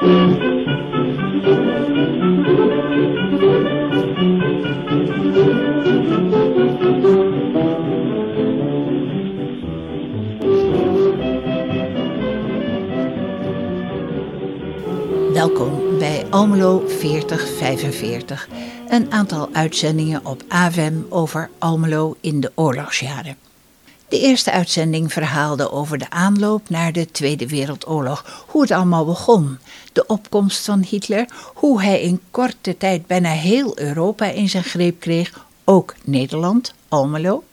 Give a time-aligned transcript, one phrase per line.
[0.00, 0.12] Welkom
[15.98, 18.48] bij Almelo 4045,
[18.88, 23.49] een aantal uitzendingen op AVM over Almelo in de oorlogsjaren.
[24.10, 29.58] De eerste uitzending verhaalde over de aanloop naar de Tweede Wereldoorlog, hoe het allemaal begon,
[29.92, 35.00] de opkomst van Hitler, hoe hij in korte tijd bijna heel Europa in zijn greep
[35.00, 37.44] kreeg, ook Nederland, Almelo.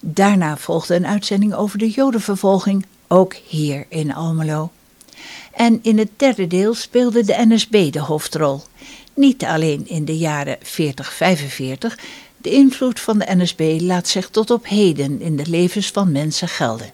[0.00, 4.70] Daarna volgde een uitzending over de Jodenvervolging, ook hier in Almelo.
[5.52, 8.62] En in het derde deel speelde de NSB de hoofdrol.
[9.14, 10.60] Niet alleen in de jaren 40-45,
[12.42, 16.48] de invloed van de NSB laat zich tot op heden in de levens van mensen
[16.48, 16.90] gelden.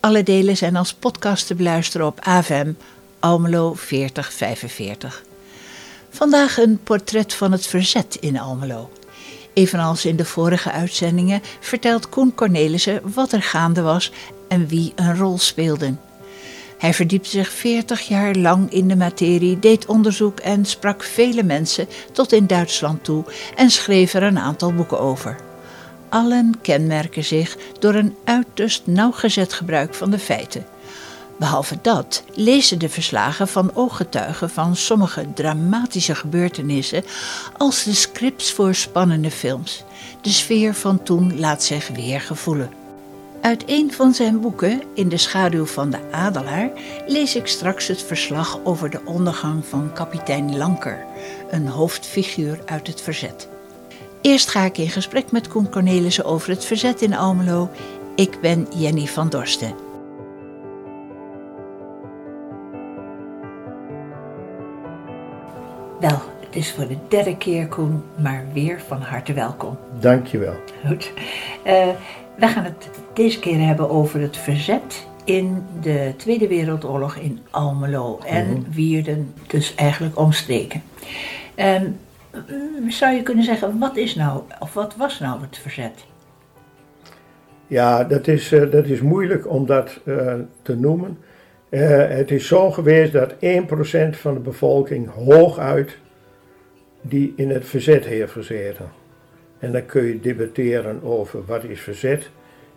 [0.00, 2.72] Alle delen zijn als podcast te beluisteren op AVM
[3.20, 5.22] Almelo 4045.
[6.10, 8.90] Vandaag een portret van het verzet in Almelo.
[9.52, 14.12] Evenals in de vorige uitzendingen vertelt Koen Cornelissen wat er gaande was
[14.48, 16.00] en wie een rol speelden.
[16.78, 21.88] Hij verdiepte zich 40 jaar lang in de materie, deed onderzoek en sprak vele mensen
[22.12, 23.24] tot in Duitsland toe
[23.56, 25.36] en schreef er een aantal boeken over.
[26.08, 30.66] Allen kenmerken zich door een uiterst nauwgezet gebruik van de feiten.
[31.38, 37.04] Behalve dat lezen de verslagen van ooggetuigen van sommige dramatische gebeurtenissen
[37.56, 39.84] als de scripts voor spannende films.
[40.20, 42.83] De sfeer van toen laat zich weer gevoelen.
[43.44, 46.70] Uit een van zijn boeken, In de schaduw van de adelaar,
[47.06, 51.04] lees ik straks het verslag over de ondergang van kapitein Lanker,
[51.50, 53.48] een hoofdfiguur uit het verzet.
[54.20, 57.70] Eerst ga ik in gesprek met Koen Cornelissen over het verzet in Almelo.
[58.16, 59.74] Ik ben Jenny van Dorsten.
[66.00, 69.78] Wel, het is voor de derde keer Koen, maar weer van harte welkom.
[70.00, 70.56] Dankjewel.
[70.86, 71.12] Goed.
[71.66, 71.88] Uh,
[72.36, 78.18] we gaan het deze keer hebben over het verzet in de Tweede Wereldoorlog in Almelo
[78.26, 80.82] en mm Wierden, dus eigenlijk omstreken.
[81.56, 81.98] Um,
[82.88, 86.04] zou je kunnen zeggen, wat is nou, of wat was nou het verzet?
[87.66, 91.18] Ja, dat is, uh, dat is moeilijk om dat uh, te noemen.
[91.70, 93.36] Uh, het is zo geweest dat 1%
[94.10, 95.98] van de bevolking hooguit
[97.00, 98.86] die in het verzet heeft gezeten.
[99.64, 102.30] En dan kun je debatteren over wat is verzet.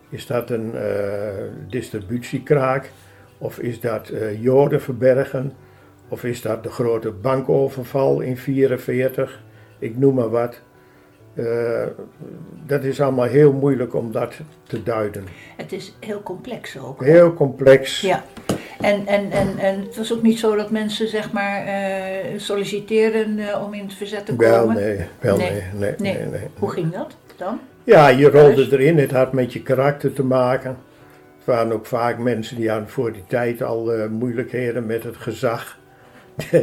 [0.09, 0.81] Is dat een uh,
[1.67, 2.91] distributiekraak?
[3.37, 5.53] Of is dat uh, Joden verbergen?
[6.07, 9.41] Of is dat de grote bankoverval in 1944?
[9.79, 10.61] Ik noem maar wat.
[11.37, 11.83] Uh,
[12.65, 14.33] dat is allemaal heel moeilijk om dat
[14.63, 15.23] te duiden.
[15.57, 17.03] Het is heel complex ook.
[17.03, 18.01] Heel complex.
[18.01, 18.23] Ja.
[18.81, 23.37] En, en, en, en het was ook niet zo dat mensen zeg maar uh, solliciteren
[23.37, 24.51] uh, om in het verzet te komen?
[24.51, 25.51] Wel nee, wel nee.
[25.51, 27.59] Nee, nee, nee, nee, Hoe ging dat dan?
[27.83, 28.97] Ja, je rolde erin.
[28.97, 30.77] Het had met je karakter te maken.
[31.37, 35.77] Het waren ook vaak mensen die hadden voor die tijd al moeilijkheden met het gezag.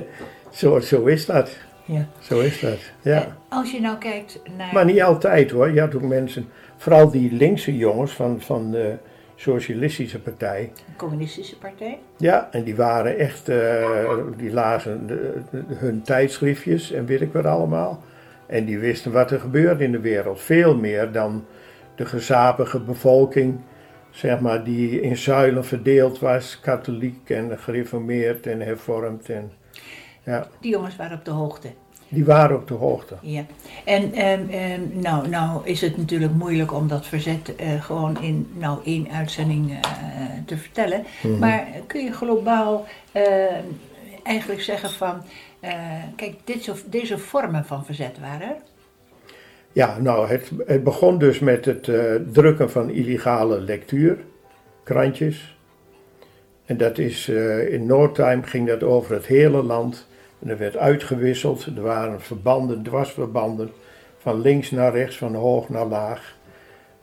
[0.53, 1.51] zo, zo is dat.
[1.85, 2.09] Ja.
[2.19, 3.37] Zo is dat, ja.
[3.49, 4.73] Als je nou kijkt naar...
[4.73, 5.71] Maar niet altijd hoor.
[5.71, 8.97] Je had ook mensen, vooral die linkse jongens van, van de
[9.35, 10.73] Socialistische Partij.
[10.75, 11.99] De Communistische Partij?
[12.17, 17.33] Ja, en die waren echt, uh, die lazen de, de, hun tijdschriftjes en weet ik
[17.33, 18.03] wat allemaal.
[18.47, 20.41] En die wisten wat er gebeurde in de wereld.
[20.41, 21.45] Veel meer dan
[21.95, 23.61] de gezapige bevolking,
[24.11, 26.61] zeg maar, die in zuilen verdeeld was.
[26.61, 29.29] Katholiek en gereformeerd en hervormd.
[29.29, 29.53] En,
[30.25, 30.49] ja.
[30.61, 31.69] Die jongens waren op de hoogte.
[32.09, 33.15] Die waren op de hoogte.
[33.21, 33.45] Ja,
[33.85, 34.51] en, en
[35.01, 39.71] nou, nou is het natuurlijk moeilijk om dat verzet uh, gewoon in nou, één uitzending
[39.71, 39.79] uh,
[40.47, 40.99] te vertellen.
[40.99, 41.39] Mm -hmm.
[41.39, 43.23] Maar kun je globaal uh,
[44.23, 45.23] eigenlijk zeggen van,
[46.17, 48.57] kijk, dit zo, deze vormen van verzet waren er?
[49.73, 51.83] Ja, nou, het, het begon dus met het
[52.33, 54.19] drukken van illegale lectuur,
[54.83, 55.57] krantjes.
[56.65, 57.29] En dat is
[57.69, 60.07] in no time ging dat over het hele land.
[60.45, 63.71] En er werd uitgewisseld, er waren verbanden, dwarsverbanden,
[64.19, 66.37] van links naar rechts, van hoog naar laag.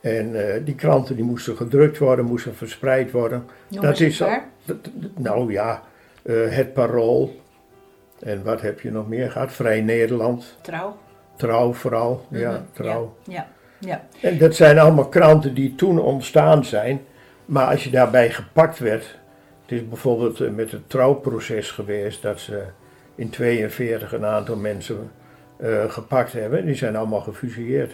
[0.00, 3.44] En uh, die kranten die moesten gedrukt worden, moesten verspreid worden.
[3.68, 4.76] Dat is al, dat,
[5.16, 5.82] nou ja,
[6.22, 7.40] uh, het parool.
[8.20, 9.52] En wat heb je nog meer gehad?
[9.52, 10.56] Vrij Nederland.
[10.60, 10.96] Trouw.
[11.36, 12.46] Trouw vooral, mm -hmm.
[12.46, 13.16] ja, trouw.
[13.22, 13.32] Ja,
[13.78, 14.28] ja, ja.
[14.28, 17.00] En dat zijn allemaal kranten die toen ontstaan zijn.
[17.44, 19.18] Maar als je daarbij gepakt werd,
[19.62, 22.64] het is bijvoorbeeld uh, met het trouwproces geweest dat ze
[23.14, 25.10] in 42 een aantal mensen
[25.60, 26.66] uh, gepakt hebben.
[26.66, 27.92] Die zijn allemaal gefusilleerd.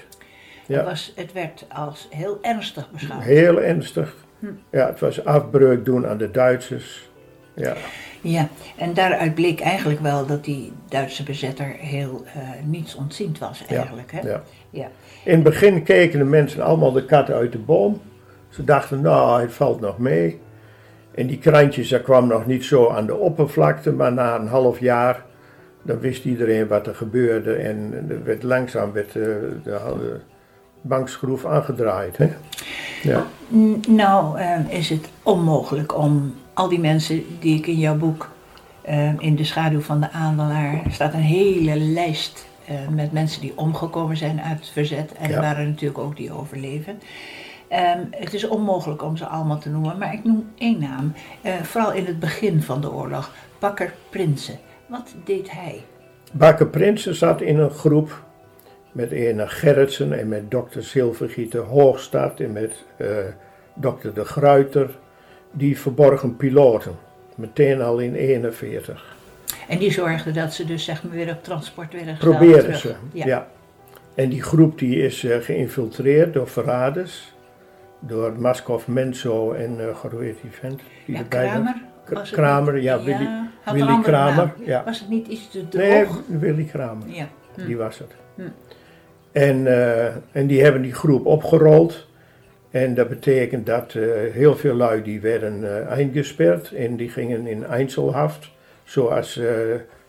[0.66, 0.76] Ja.
[0.76, 3.22] Het, was, het werd als heel ernstig beschouwd.
[3.22, 4.14] Heel ernstig.
[4.38, 4.46] Hm.
[4.70, 7.10] Ja, het was afbreuk doen aan de Duitsers.
[7.54, 7.74] Ja.
[8.20, 13.64] Ja, en daaruit bleek eigenlijk wel dat die Duitse bezetter heel uh, niets ontziend was
[13.66, 14.12] eigenlijk.
[14.12, 14.28] Ja, hè?
[14.28, 14.42] ja.
[14.70, 14.88] Ja.
[15.24, 18.00] In het begin keken de mensen allemaal de kat uit de boom.
[18.48, 20.40] Ze dachten, nou, het valt nog mee.
[21.18, 24.80] En die krantjes, dat kwam nog niet zo aan de oppervlakte, maar na een half
[24.80, 25.24] jaar,
[25.82, 27.54] dan wist iedereen wat er gebeurde.
[27.54, 30.20] En er werd langzaam werd, uh, de, de
[30.80, 32.16] bankschroef aangedraaid.
[32.16, 32.28] Hè?
[33.02, 33.26] Ja.
[33.88, 38.28] Nou, eh, is het onmogelijk om al die mensen die ik in jouw boek
[38.82, 43.52] eh, in de schaduw van de aandelaar staat een hele lijst eh, met mensen die
[43.54, 45.12] omgekomen zijn uit het verzet.
[45.12, 45.34] En Ja.
[45.34, 47.00] er waren natuurlijk ook die overleven.
[47.68, 51.12] Ehm, het is onmogelijk om ze allemaal te noemen, maar ik noem één naam.
[51.42, 53.32] Eh, vooral in het begin van de oorlog.
[53.58, 54.58] Bakker Prinsen.
[54.86, 55.82] Wat deed hij?
[56.32, 58.22] Bakker Prinsen zat in een groep
[58.92, 63.06] met ene Gerritsen en met dokter Zilvergieter Hoogstad en met eh,
[63.74, 64.90] dokter De Gruiter.
[65.52, 66.96] Die verborgen piloten,
[67.34, 69.16] meteen al in 41.
[69.68, 72.36] En die zorgde dat ze dus zeg maar weer op transport werden gesteld.
[72.36, 73.26] Probeerden ze, Ja.
[73.26, 73.48] ja.
[74.14, 77.32] En die groep die is eh, geïnfiltreerd door verraders.
[78.00, 80.80] Door Maskov Menso en uh, hoe heet die vent?
[81.06, 81.22] Die Ja?
[81.28, 81.74] Kramer.
[82.08, 82.82] Was het Kramer, niet?
[82.82, 83.28] ja, Willy,
[83.72, 84.54] Willy Kramer.
[84.64, 84.84] Ja.
[84.84, 85.84] Was het niet iets te droog?
[86.26, 87.08] Nee, Willy Kramer.
[87.08, 87.28] Ja.
[87.54, 87.66] Hm.
[87.66, 88.14] Die was het.
[88.34, 88.42] Hm.
[89.32, 92.06] En, eh, en die hebben die groep opgerold.
[92.70, 94.02] En dat betekent dat eh,
[94.32, 98.50] heel veel lui die werden eingesperd en die gingen in Einzelhaft.
[98.84, 99.40] Zoals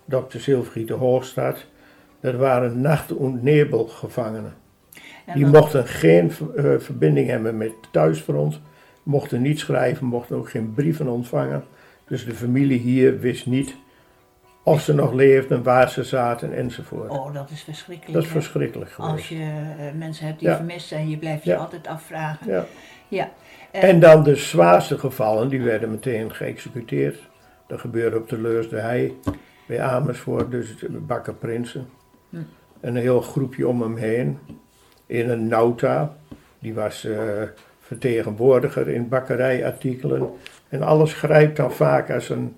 [0.06, 1.66] dokter Silfried de Hoogstad.
[2.22, 4.54] Dat waren nacht- en nebelgevangenen.
[5.34, 8.60] Die mochten geen eh, verbinding hebben met thuisfront.
[9.04, 11.64] Mochten niet schrijven, mochten ook geen brieven ontvangen.
[12.08, 13.76] Dus de familie hier wist niet
[14.64, 17.10] of ze nog leefden, waar ze zaten enzovoort.
[17.10, 18.14] Oh, dat is verschrikkelijk.
[18.14, 18.34] Dat is hè?
[18.42, 19.14] verschrikkelijk geweest.
[19.14, 19.36] Als je
[19.80, 20.56] eh, mensen hebt die Ja.
[20.56, 21.58] vermist zijn, je blijft je Ja.
[21.58, 22.52] altijd afvragen.
[22.52, 22.66] Ja.
[23.08, 23.30] Ja.
[23.72, 27.18] Eh, En dan de zwaarste gevallen, die werden meteen geëxecuteerd.
[27.68, 29.20] Dat gebeurde op de Leurs de Hei,
[29.68, 31.90] bij Amersfoort, dus Bakker Prinsen.
[32.30, 32.36] Hm.
[32.80, 34.40] En een heel groepje om hem heen.
[35.10, 36.16] In een Nauta,
[36.60, 37.18] die was eh,
[37.80, 40.30] vertegenwoordiger in bakkerijartikelen.
[40.70, 42.56] En alles grijpt dan vaak als een,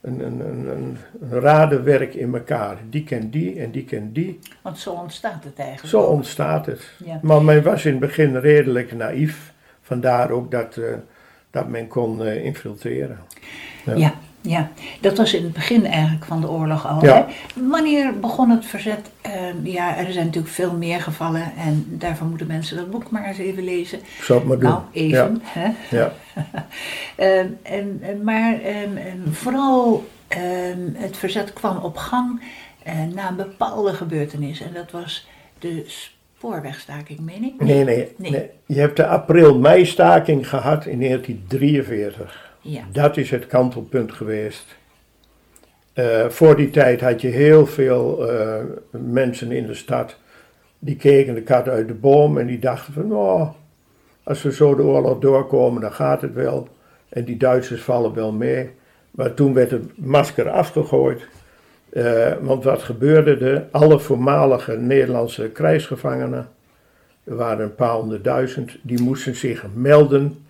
[0.00, 0.98] een, een, een, een,
[1.40, 2.76] radenwerk in elkaar.
[2.90, 4.38] Die kent die en die kent die.
[4.62, 5.88] Want zo ontstaat het eigenlijk.
[5.88, 6.90] Zo ontstaat het.
[7.04, 7.20] Ja.
[7.22, 9.52] Maar men was in het begin redelijk naïef.
[9.82, 10.94] Vandaar ook dat, eh,
[11.50, 13.18] dat men kon eh, infiltreren.
[13.84, 14.14] Ja, ja,
[15.00, 17.04] dat was in het begin eigenlijk van de oorlog al.
[17.04, 17.14] Ja.
[17.14, 17.62] hè?
[17.68, 19.10] Wanneer begon het verzet?
[19.20, 19.32] Eh,
[19.62, 23.38] ja, er zijn natuurlijk veel meer gevallen en daarvoor moeten mensen dat boek maar eens
[23.38, 24.00] even lezen.
[24.20, 24.70] Zal het maar doen.
[24.70, 25.40] Nou, even.
[25.42, 25.70] Hè?
[25.96, 26.12] Ja.
[27.16, 32.40] Ehm, en, maar ehm, ehm, vooral ehm, het verzet kwam op gang
[32.82, 34.60] eh, na een bepaalde gebeurtenis.
[34.60, 35.26] En dat was
[35.58, 35.84] de
[36.36, 37.60] spoorwegstaking, meen ik?
[37.60, 38.30] Nee, nee, Nee.
[38.30, 38.50] nee.
[38.66, 42.45] Je hebt de april-mei-staking gehad in 1943.
[42.66, 42.82] Ja.
[42.92, 44.76] Dat is het kantelpunt geweest.
[45.92, 50.16] Eh, voor die tijd had je heel veel eh, mensen in de stad
[50.78, 53.50] die keken de kat uit de boom en die dachten van, oh,
[54.22, 56.68] als we zo de oorlog doorkomen, dan gaat het wel.
[57.08, 58.70] En die Duitsers vallen wel mee.
[59.10, 61.26] Maar toen werd het masker afgegooid.
[61.88, 63.66] Eh, want wat gebeurde er?
[63.70, 66.48] Alle voormalige Nederlandse krijgsgevangenen,
[67.24, 70.45] er waren een paar honderdduizend, die moesten zich melden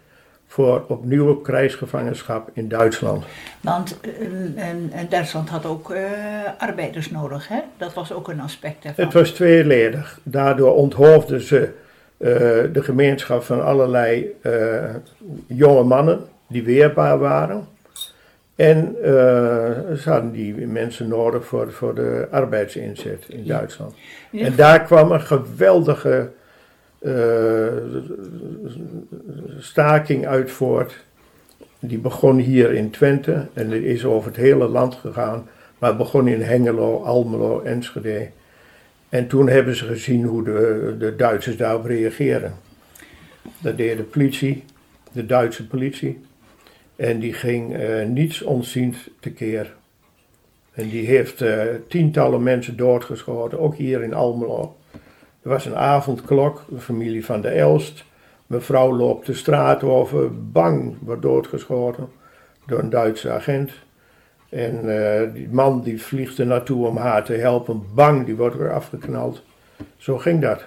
[0.56, 3.24] voor opnieuw krijgsgevangenschap in Duitsland.
[3.60, 4.00] Want
[4.56, 6.02] en, en Duitsland had ook eh,
[6.58, 7.60] arbeiders nodig, hè?
[7.76, 9.04] Dat was ook een aspect daarvan.
[9.04, 10.20] Het was tweeledig.
[10.22, 11.62] Daardoor onthoofden ze
[12.16, 12.28] eh,
[12.72, 14.94] de gemeenschap van allerlei eh,
[15.46, 17.68] jonge mannen die weerbaar waren.
[18.54, 19.12] En eh,
[19.96, 23.46] ze hadden die mensen nodig voor, voor de arbeidsinzet in.
[23.46, 23.94] Duitsland.
[24.32, 26.24] En daar kwam een geweldige eh,
[29.58, 31.04] staking uit voort.
[31.78, 35.48] Die begon hier in Twente en die is over het hele land gegaan.
[35.78, 38.28] Maar begon in Hengelo, Almelo, Enschede.
[39.08, 42.54] En toen hebben ze gezien hoe de, de Duitsers daarop reageerden.
[43.58, 44.64] Dat deed de politie,
[45.12, 46.20] de Duitse politie.
[46.96, 49.74] En die ging eh, niets ontziend tekeer.
[50.72, 54.76] En die heeft eh, tientallen mensen doodgeschoten, ook hier in Almelo.
[55.46, 58.04] Er was een avondklok, de familie van de Elst.
[58.46, 62.08] Mevrouw loopt de straat over, bang, wordt doodgeschoten
[62.66, 63.70] door een Duitse agent.
[64.48, 68.56] En eh, die man die vliegt er naartoe om haar te helpen, bang, die wordt
[68.56, 69.42] weer afgeknald.
[69.96, 70.64] Zo ging dat.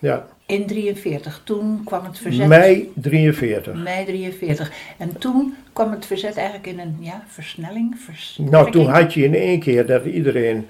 [0.00, 2.48] Ja, In 43, toen kwam het verzet.
[2.48, 3.74] mei 43.
[3.74, 4.72] Mei 43.
[4.98, 7.96] En toen kwam het verzet eigenlijk in een ja, versnelling.
[8.38, 10.66] Nou, toen had je in één keer dat iedereen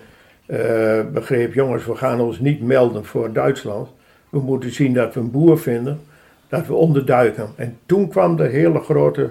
[1.12, 3.88] begreep, jongens, we gaan ons niet melden voor Duitsland.
[4.28, 6.00] We moeten zien dat we een boer vinden,
[6.48, 7.48] dat we onderduiken.
[7.56, 9.30] En toen kwam de hele grote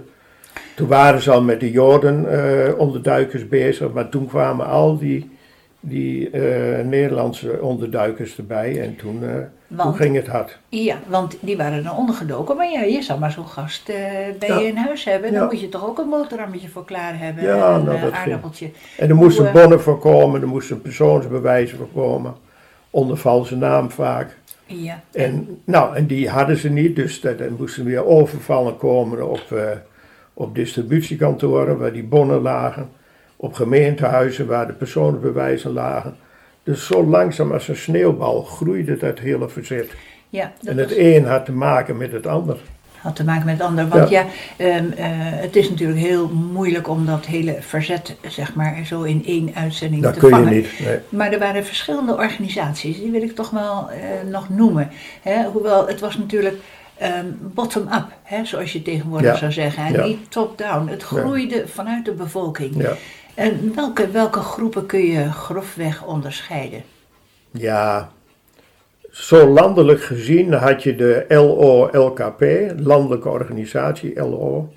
[0.76, 5.30] Toen waren ze al met de Joden eh, onderduikers bezig, maar toen kwamen al die,
[5.88, 10.58] die eh, Nederlandse onderduikers erbij en toen, eh, toen ging het hard.
[10.70, 12.56] Ja, want die waren er ondergedoken.
[12.58, 13.96] Maar ja, je zal maar zo'n gast eh,
[14.40, 14.60] bij Ja.
[14.60, 15.32] je in huis hebben.
[15.32, 15.46] Dan Ja.
[15.48, 17.44] moet je toch ook een boterhammetje voor klaar hebben.
[17.44, 18.14] Ja, en een nou, ging.
[18.14, 18.70] aardappeltje.
[18.98, 22.34] En er moesten bonnen voor komen, er moesten persoonsbewijzen voor komen,
[22.90, 24.38] onder valse naam vaak.
[24.66, 25.02] Ja.
[25.12, 29.44] En, nou, en die hadden ze niet, dus er moesten weer overvallen komen op,
[30.34, 32.90] op distributiekantoren waar die bonnen lagen,
[33.36, 36.16] op gemeentehuizen waar de persoonsbewijzen lagen.
[36.64, 39.92] Dus zo langzaam als een sneeuwbal groeide dat hele verzet.
[40.30, 42.58] ja, dat En het was- een had te maken met het ander.
[42.98, 43.88] had te maken met het ander.
[43.88, 44.26] Want ja,
[44.58, 49.24] ehm, eh, het is natuurlijk heel moeilijk om dat hele verzet, zeg maar, zo in
[49.26, 50.54] één uitzending Dat te kun je vangen.
[50.54, 50.68] niet.
[50.86, 50.98] Nee.
[51.10, 53.98] Maar er waren verschillende organisaties, die wil ik toch wel eh,
[54.32, 54.90] nog noemen.
[55.22, 55.44] Hè?
[55.44, 56.56] Hoewel het was natuurlijk
[56.98, 58.06] ehm, bottom-up,
[58.44, 59.38] zoals je tegenwoordig Ja.
[59.38, 59.84] zou zeggen.
[59.86, 60.06] En Ja.
[60.06, 60.88] niet top-down.
[60.88, 62.76] Het groeide vanuit de bevolking.
[63.36, 66.84] En welke, welke groepen kun je grofweg onderscheiden?
[67.52, 68.12] Ja,
[69.12, 72.44] zo landelijk gezien had je de LO-LKP,
[72.78, 74.74] landelijke organisatie LO,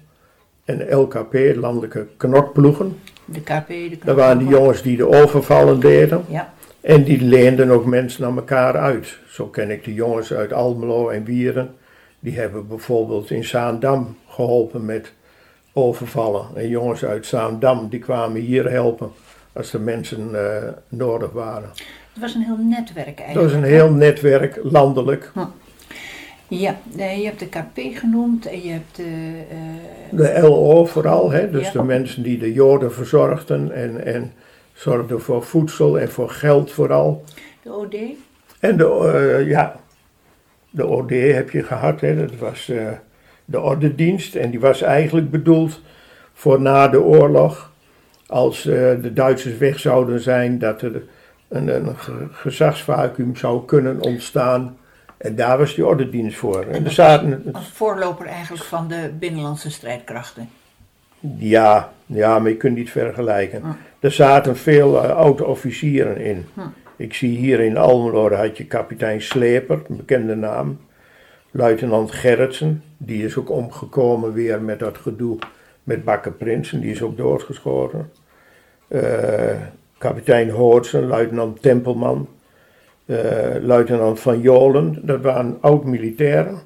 [0.65, 2.99] en LKP, landelijke knokploegen.
[3.25, 7.71] De KP, de Dat waren die jongens die de overvallen deden Ja, en die leenden
[7.71, 9.19] ook mensen aan elkaar uit.
[9.29, 11.75] Zo ken ik de jongens uit Almelo en Wieren.
[12.21, 15.13] Die hebben bijvoorbeeld in Zaandam geholpen met
[15.79, 16.47] overvallen.
[16.55, 19.11] En jongens uit Zaandam die kwamen hier helpen
[19.53, 21.69] als er mensen eh, nodig waren.
[22.13, 23.49] het was een heel netwerk Dat eigenlijk.
[23.49, 25.33] is een heel netwerk, landelijk.
[26.49, 29.41] Ja, eh, je hebt de KP genoemd en je hebt de...
[29.51, 31.51] eh, De LO vooral, hè?
[31.51, 31.73] dus Ja.
[31.73, 34.33] de mensen die de Joden verzorgden en, en
[34.73, 37.25] zorgden voor voedsel en voor geld vooral.
[37.63, 37.95] de OD.
[38.61, 39.81] En de, eh, ja,
[40.71, 42.17] de OD heb je gehad, hè?
[42.17, 42.73] dat was
[43.51, 45.81] de ordendienst en die was eigenlijk bedoeld
[46.33, 47.73] voor na de oorlog.
[48.27, 51.03] Als eh, de Duitsers weg zouden zijn, dat er
[51.49, 54.77] een, een ge- gezagsvacuum zou kunnen ontstaan.
[55.17, 56.65] En daar was die ordendienst voor.
[56.65, 60.49] En er zaten, Als voorloper eigenlijk van de binnenlandse strijdkrachten.
[61.37, 63.61] Ja, ja, maar je kunt niet vergelijken.
[63.61, 63.67] Hm.
[64.01, 66.47] Er zaten veel eh, oude officieren in.
[66.55, 66.61] Hm.
[66.97, 70.79] Ik zie hier in Almelo had je kapitein Sleper, een bekende naam.
[71.51, 75.39] Luitenant Gerritsen, die is ook omgekomen weer met dat gedoe
[75.83, 78.11] met Bakker Prinsen, die is ook doodgeschoten.
[78.89, 79.61] Eh,
[79.99, 82.29] kapitein Hoortsen, luitenant Tempelman,
[83.07, 83.17] eh,
[83.61, 86.59] luitenant Van Jolen, dat waren oud-militairen.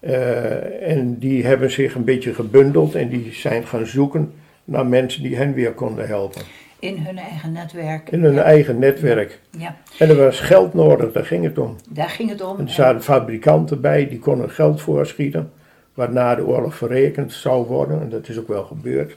[0.00, 4.32] Eh, en die hebben zich een beetje gebundeld en die zijn gaan zoeken
[4.64, 6.42] naar mensen die hen weer konden helpen.
[6.82, 8.10] In hun eigen netwerk.
[8.10, 8.42] In hun ja.
[8.42, 9.40] eigen netwerk.
[9.58, 11.76] Ja, En er was geld nodig, daar ging het om.
[11.88, 12.58] daar ging het om.
[12.58, 15.52] En er zaten fabrikanten bij, die konden geld voorschieten,
[15.94, 18.00] wat na de oorlog verrekend zou worden.
[18.00, 19.16] En dat is ook wel gebeurd.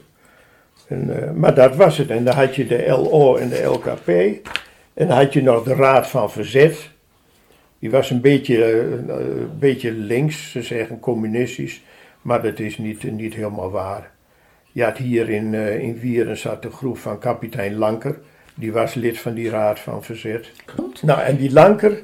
[0.88, 2.10] En, eh, maar dat was het.
[2.10, 4.08] En dan had je de LO en de LKP.
[4.94, 6.90] En dan had je nog de Raad van Verzet.
[7.78, 8.76] Die was een beetje, eh,
[9.08, 11.82] een beetje links, ze zeggen communistisch.
[12.22, 14.10] Maar dat is niet, niet helemaal waar.
[14.76, 18.18] Je had hier in, eh, in Wieren zat de groep van kapitein Lanker.
[18.54, 20.52] Die was lid van die Raad van Verzet.
[21.02, 22.02] Nou, en die Lanker,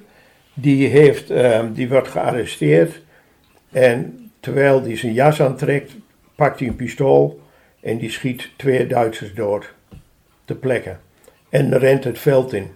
[0.55, 3.02] die, heeft, ehm, die wordt gearresteerd.
[3.71, 5.93] En terwijl hij zijn jas aantrekt,
[6.35, 7.41] pakt hij een pistool
[7.81, 9.73] en die schiet twee Duitsers dood.
[10.45, 10.97] Ter plekke.
[11.49, 12.71] En rent het veld in.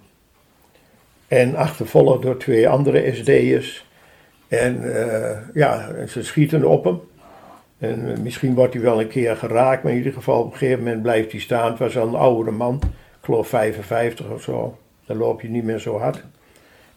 [1.28, 3.86] En achtervolgd door twee andere SD'ers.
[4.48, 7.00] En eh, ja, ze schieten op hem.
[7.78, 10.58] En eh, misschien wordt hij wel een keer geraakt, maar in ieder geval op een
[10.58, 11.70] gegeven moment blijft hij staan.
[11.70, 12.90] Het was al een oudere man, ik
[13.24, 14.78] geloof 55 of zo.
[15.06, 16.24] Dan loop je niet meer zo hard.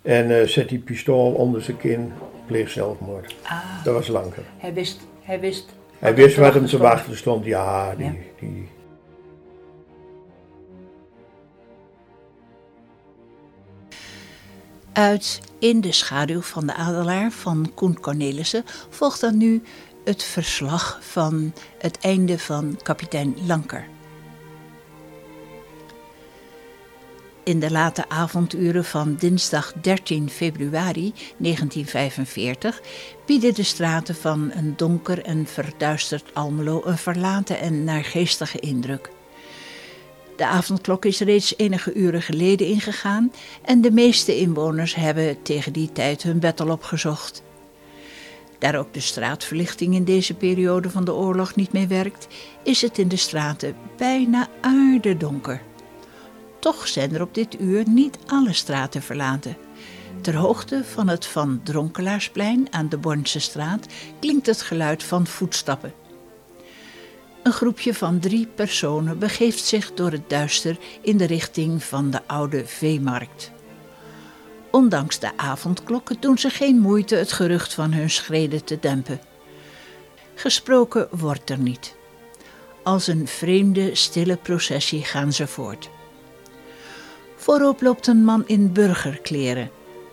[0.01, 2.11] En eh, zet die pistool onder zijn kin,
[2.45, 3.35] pleegt zelfmoord.
[3.43, 4.43] Ah, Dat was Lanker.
[4.57, 5.69] hij wist, hij wist.
[5.99, 7.45] Hij wat wist wat hem te wachten stond.
[7.45, 8.11] Ja, die, Ja.
[8.39, 8.67] die,
[14.93, 19.61] Uit In de schaduw van de adelaar van Koen Cornelissen volgt dan nu
[20.09, 23.87] het verslag van het einde van kapitein Lanker.
[27.43, 32.81] In de late avonduren van dinsdag 13 februari 1945
[33.25, 39.09] bieden de straten van een donker en verduisterd Almelo een verlaten en naargeestige indruk.
[40.35, 45.91] De avondklok is reeds enige uren geleden ingegaan en de meeste inwoners hebben tegen die
[45.91, 47.47] tijd hun bed al opgezocht.
[48.59, 52.27] Daar ook de straatverlichting in deze periode van de oorlog niet meer werkt,
[52.63, 55.61] is het in de straten bijna aardedonker.
[56.59, 59.57] Toch zijn er op dit uur niet alle straten verlaten.
[60.21, 63.87] Ter hoogte van het Van Dronkelaasplein aan de Bornse straat
[64.19, 65.93] klinkt het geluid van voetstappen.
[67.43, 72.21] Een groepje van drie personen begeeft zich door het duister in de richting van de
[72.27, 73.51] oude veemarkt.
[74.71, 79.19] Ondanks de avondklokken doen ze geen moeite het gerucht van hun schreden te dempen.
[80.35, 81.95] Gesproken wordt er niet.
[82.83, 85.89] Als een vreemde, stille processie gaan ze voort.
[87.35, 89.71] Voorop loopt een man in burgerkleren,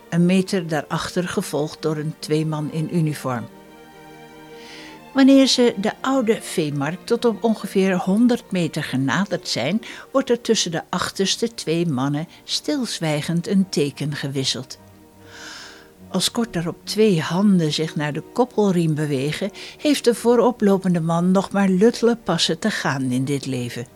[0.09, 3.47] een meter daarachter gevolgd door een tweeman in uniform.
[5.17, 9.81] Wanneer ze de oude veemarkt tot op ongeveer 100 meter genaderd zijn,
[10.11, 14.79] wordt er tussen de achterste twee mannen stilzwijgend een teken gewisseld.
[16.09, 21.51] Als kort daarop twee handen zich naar de koppelriem bewegen, heeft de vooroplopende man nog
[21.51, 23.87] maar luttele passen te gaan in dit leven.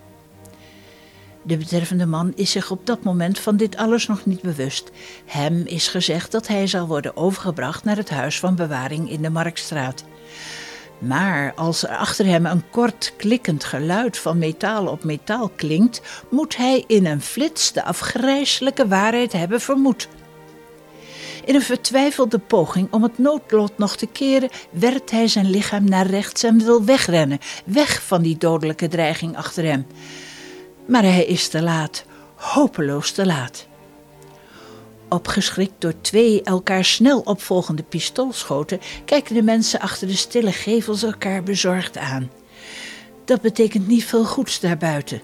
[1.42, 4.90] De betreffende man is zich op dat moment van dit alles nog niet bewust.
[5.26, 9.30] Hem is gezegd dat hij zal worden overgebracht naar het huis van bewaring in de
[9.30, 10.04] Marktstraat.
[11.02, 16.56] Maar als er achter hem een kort klikkend geluid van metaal op metaal klinkt, moet
[16.56, 20.08] hij in een flits de afgrijselijke waarheid hebben vermoed.
[21.44, 26.06] In een vertwijfelde poging om het noodlot nog te keren, werpt hij zijn lichaam naar
[26.06, 29.86] rechts en wil wegrennen, weg van die dodelijke dreiging achter hem.
[30.86, 32.04] Maar hij is te laat,
[32.34, 33.66] hopeloos te laat.
[35.12, 41.42] Opgeschrikt door twee elkaar snel opvolgende pistoolschoten, kijken de mensen achter de stille gevels elkaar
[41.42, 42.30] bezorgd aan.
[43.24, 45.22] Dat betekent niet veel goeds daarbuiten.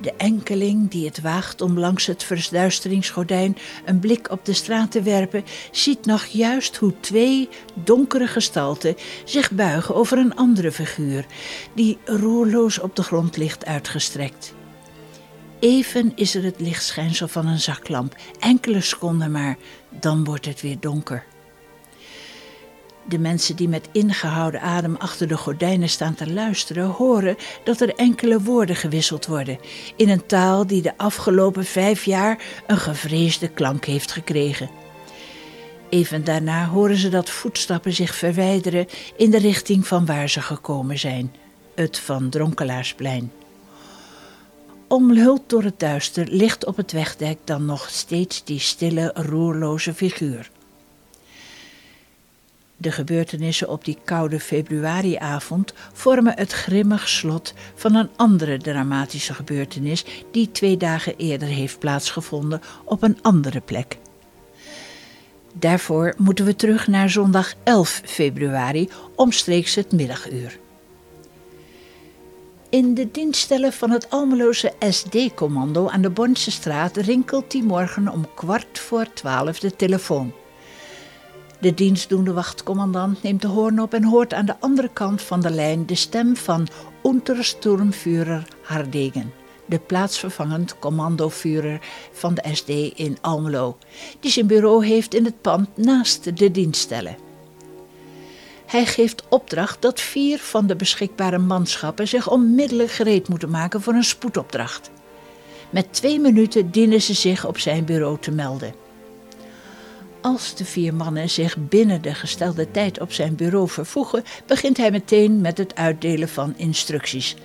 [0.00, 5.02] De enkeling die het waagt om langs het verduisteringsgordijn een blik op de straat te
[5.02, 11.26] werpen, ziet nog juist hoe twee donkere gestalten zich buigen over een andere figuur,
[11.74, 14.54] die roerloos op de grond ligt uitgestrekt.
[15.64, 19.56] Even is er het lichtschijnsel van een zaklamp, enkele seconden maar,
[19.88, 21.24] dan wordt het weer donker.
[23.08, 27.94] De mensen die met ingehouden adem achter de gordijnen staan te luisteren, horen dat er
[27.94, 29.58] enkele woorden gewisseld worden,
[29.96, 34.70] in een taal die de afgelopen vijf jaar een gevreesde klank heeft gekregen.
[35.88, 38.86] Even daarna horen ze dat voetstappen zich verwijderen
[39.16, 41.34] in de richting van waar ze gekomen zijn,
[41.74, 43.32] het Van Dronkelaasplein.
[44.88, 50.50] Omhuld door het duister ligt op het wegdek dan nog steeds die stille, roerloze figuur.
[52.76, 60.04] De gebeurtenissen op die koude februariavond vormen het grimmig slot van een andere dramatische gebeurtenis
[60.30, 63.98] die twee dagen eerder heeft plaatsgevonden op een andere plek.
[65.52, 70.58] Daarvoor moeten we terug naar zondag 11 februari omstreeks het middaguur.
[72.74, 78.26] In de dienststellen van het Almeloze SD-commando aan de Bonnse straat rinkelt die morgen om
[78.34, 80.32] kwart voor twaalf de telefoon.
[81.60, 85.50] De dienstdoende wachtcommandant neemt de hoorn op en hoort aan de andere kant van de
[85.50, 86.68] lijn de stem van
[87.04, 89.32] Untersturmführer Hardegen,
[89.66, 91.80] de plaatsvervangend commandovuurder
[92.12, 93.78] van de SD in Almelo,
[94.20, 97.23] die zijn bureau heeft in het pand naast de dienststellen.
[98.74, 103.94] Hij geeft opdracht dat vier van de beschikbare manschappen zich onmiddellijk gereed moeten maken voor
[103.94, 104.90] een spoedopdracht.
[105.70, 108.74] Met twee minuten dienen ze zich op zijn bureau te melden.
[110.20, 114.90] Als de vier mannen zich binnen de gestelde tijd op zijn bureau vervoegen, begint hij
[114.90, 117.36] meteen met het uitdelen van instructies.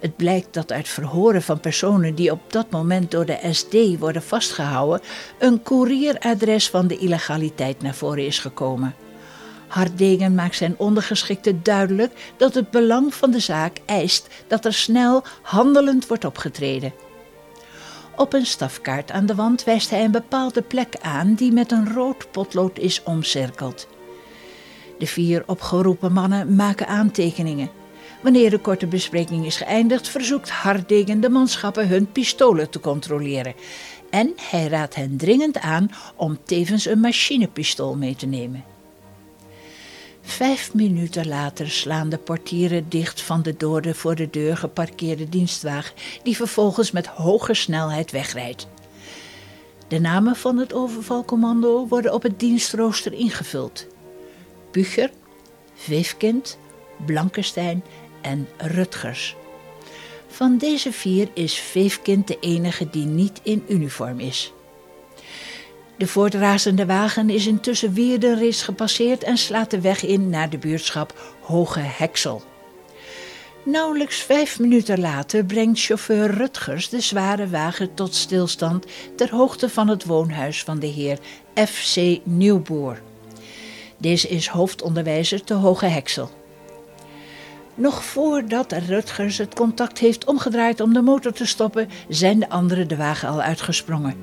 [0.00, 4.22] Het blijkt dat uit verhoren van personen die op dat moment door de SD worden
[4.22, 5.00] vastgehouden,
[5.38, 8.94] een koerieradres van de illegaliteit naar voren is gekomen.
[9.70, 15.22] Hardegen maakt zijn ondergeschikte duidelijk dat het belang van de zaak eist dat er snel
[15.42, 16.92] handelend wordt opgetreden.
[18.16, 21.92] Op een stafkaart aan de wand wijst hij een bepaalde plek aan die met een
[21.92, 23.88] rood potlood is omcirkeld.
[24.98, 27.70] De vier opgeroepen mannen maken aantekeningen.
[28.22, 33.54] Wanneer de korte bespreking is geëindigd, verzoekt Hardegen de manschappen hun pistolen te controleren.
[34.10, 38.64] En hij raadt hen dringend aan om tevens een machinepistool mee te nemen.
[40.22, 45.28] Vijf minuten later slaan de portieren dicht van de door de voor de deur geparkeerde
[45.28, 48.68] dienstwagen, die vervolgens met hoge snelheid wegrijdt.
[49.88, 53.86] De namen van het overvalcommando worden op het dienstrooster ingevuld:
[54.70, 55.10] Bucher,
[55.74, 56.58] Veefkind,
[57.06, 57.84] Blankenstein
[58.22, 59.36] en Rutgers.
[60.28, 64.52] Van deze vier is Veefkind de enige die niet in uniform is.
[66.00, 70.50] De voortrazende wagen is intussen weer de ris gepasseerd en slaat de weg in naar
[70.50, 72.42] de buurtschap Hoge Heksel.
[73.64, 78.86] Nauwelijks vijf minuten later brengt chauffeur Rutgers de zware wagen tot stilstand
[79.16, 81.18] ter hoogte van het woonhuis van de heer
[81.64, 82.20] F.C.
[82.24, 83.02] Nieuwboer.
[83.96, 86.30] Deze is hoofdonderwijzer te Hoge Heksel.
[87.74, 92.88] Nog voordat Rutgers het contact heeft omgedraaid om de motor te stoppen, zijn de anderen
[92.88, 94.16] de wagen al uitgesprongen.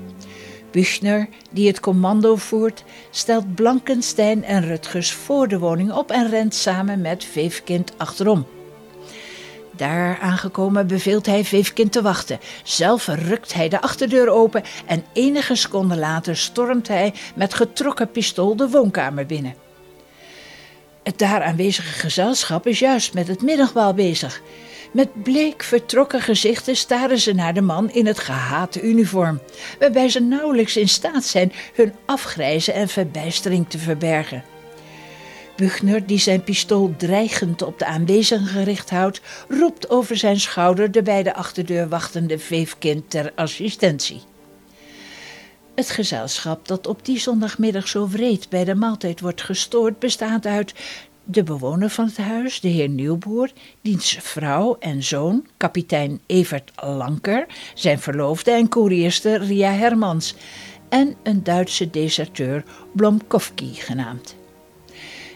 [0.70, 6.54] Büchner, die het commando voert, stelt Blankenstein en Rutgers voor de woning op en rent
[6.54, 8.46] samen met Veefkind achterom.
[9.76, 12.38] Daar aangekomen beveelt hij Veefkind te wachten.
[12.62, 18.56] Zelf rukt hij de achterdeur open en enige seconden later stormt hij met getrokken pistool
[18.56, 19.54] de woonkamer binnen.
[21.08, 24.42] Het daar aanwezige gezelschap is juist met het middagmaal bezig.
[24.92, 29.40] Met bleek vertrokken gezichten staren ze naar de man in het gehate uniform,
[29.78, 34.44] waarbij ze nauwelijks in staat zijn hun afgrijzen en verbijstering te verbergen.
[35.56, 41.02] Buchner, die zijn pistool dreigend op de aanwezigen gericht houdt, roept over zijn schouder de
[41.02, 44.22] bij de achterdeur wachtende veefkind ter assistentie.
[45.78, 50.74] Het gezelschap dat op die zondagmiddag zo wreed bij de maaltijd wordt gestoord bestaat uit
[51.24, 57.46] de bewoner van het huis, de heer Nieuwboer, diens vrouw en zoon, kapitein Evert Lanker,
[57.74, 60.34] zijn verloofde en koerierster Ria Hermans
[60.88, 64.36] en een Duitse deserteur Blomkowski genaamd.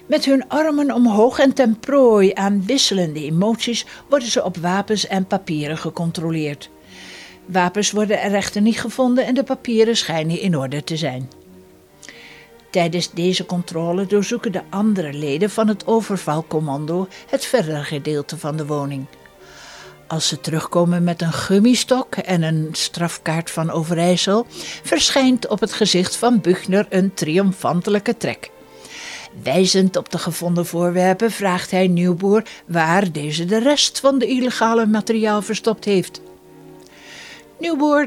[0.06, 5.26] Met hun armen omhoog en ten prooi aan wisselende emoties worden ze op wapens en
[5.26, 6.70] papieren gecontroleerd.
[7.52, 11.30] Wapens worden er echter niet gevonden en de papieren schijnen in orde te zijn.
[12.70, 18.66] Tijdens deze controle doorzoeken de andere leden van het overvalcommando het verdere gedeelte van de
[18.66, 19.06] woning.
[20.06, 24.46] Als ze terugkomen met een gummistok en een strafkaart van Overijssel,
[24.82, 28.50] verschijnt op het gezicht van Buchner een triomfantelijke trek.
[29.42, 34.86] Wijzend op de gevonden voorwerpen vraagt hij Nieuwboer waar deze de rest van de illegale
[34.86, 36.20] materiaal verstopt heeft.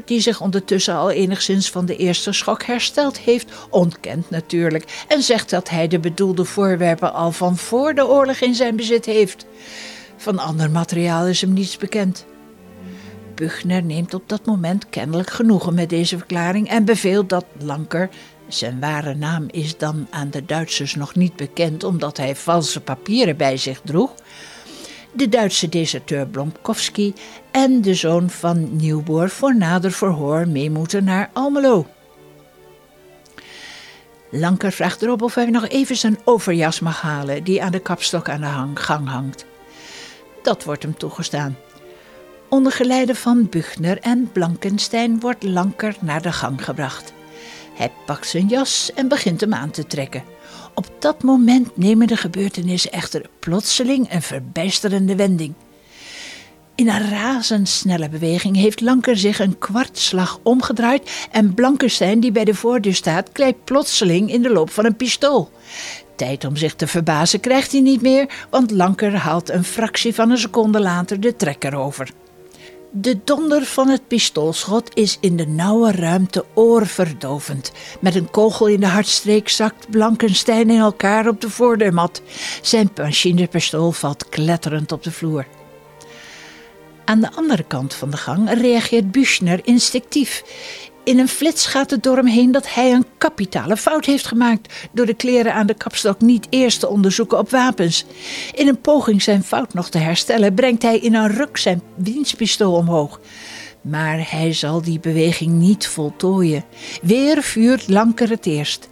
[0.04, 5.50] Die zich ondertussen al enigszins van de eerste schok hersteld heeft, ontkent natuurlijk en zegt
[5.50, 9.46] dat hij de bedoelde voorwerpen al van voor de oorlog in zijn bezit heeft.
[10.16, 12.26] Van ander materiaal is hem niets bekend.
[13.34, 18.08] Buchner neemt op dat moment kennelijk genoegen met deze verklaring en beveelt dat Lanker,
[18.48, 23.36] zijn ware naam is dan aan de Duitsers nog niet bekend omdat hij valse papieren
[23.36, 24.14] bij zich droeg,
[25.16, 27.14] de Duitse deserteur Blomkowski
[27.50, 31.86] en de zoon van Nieuwboer voor nader verhoor mee moeten naar Almelo.
[34.30, 38.28] Lanker vraagt erop of hij nog even zijn overjas mag halen, die aan de kapstok
[38.28, 38.40] aan
[38.74, 39.46] de gang hangt.
[40.42, 41.56] Dat wordt hem toegestaan.
[42.48, 47.12] Onder geleide van Buchner en Blankenstein wordt Lanker naar de gang gebracht.
[47.74, 50.35] Hij pakt zijn jas en begint hem aan te trekken.
[50.76, 55.54] Op dat moment nemen de gebeurtenissen echter plotseling een verbijsterende wending.
[56.74, 62.54] In een razendsnelle beweging heeft Lanker zich een kwartslag omgedraaid en Blankenstein, die bij de
[62.54, 65.50] voordeur staat, klijkt plotseling in de loop van een pistool.
[66.16, 70.30] Tijd om zich te verbazen krijgt hij niet meer, want Lanker haalt een fractie van
[70.30, 72.10] een seconde later de trekker over.
[72.90, 77.72] De donder van het pistoolschot is in de nauwe ruimte oorverdovend.
[78.00, 82.22] Met een kogel in de hartstreek zakt Blankenstein in elkaar op de voordeurmat.
[82.62, 85.46] Zijn machinepistool valt kletterend op de vloer.
[87.04, 90.42] Aan de andere kant van de gang reageert Büchner instinctief.
[91.06, 94.88] In een flits gaat het door hem heen dat hij een kapitale fout heeft gemaakt
[94.92, 98.04] door de kleren aan de kapstok niet eerst te onderzoeken op wapens.
[98.54, 102.74] In een poging zijn fout nog te herstellen brengt hij in een ruk zijn winstpistool
[102.74, 103.20] omhoog.
[103.80, 106.64] Maar hij zal die beweging niet voltooien.
[107.02, 108.88] Weer vuurt Lanker het eerst.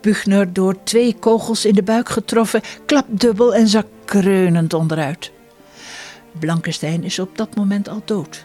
[0.00, 5.32] Buchner, door twee kogels in de buik getroffen, klapt dubbel en zakt kreunend onderuit.
[6.38, 8.44] Blankenstein is op dat moment al dood.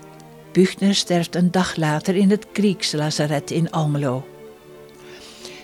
[0.52, 4.26] Buchner sterft een dag later in het Kriegslazaret in Almelo.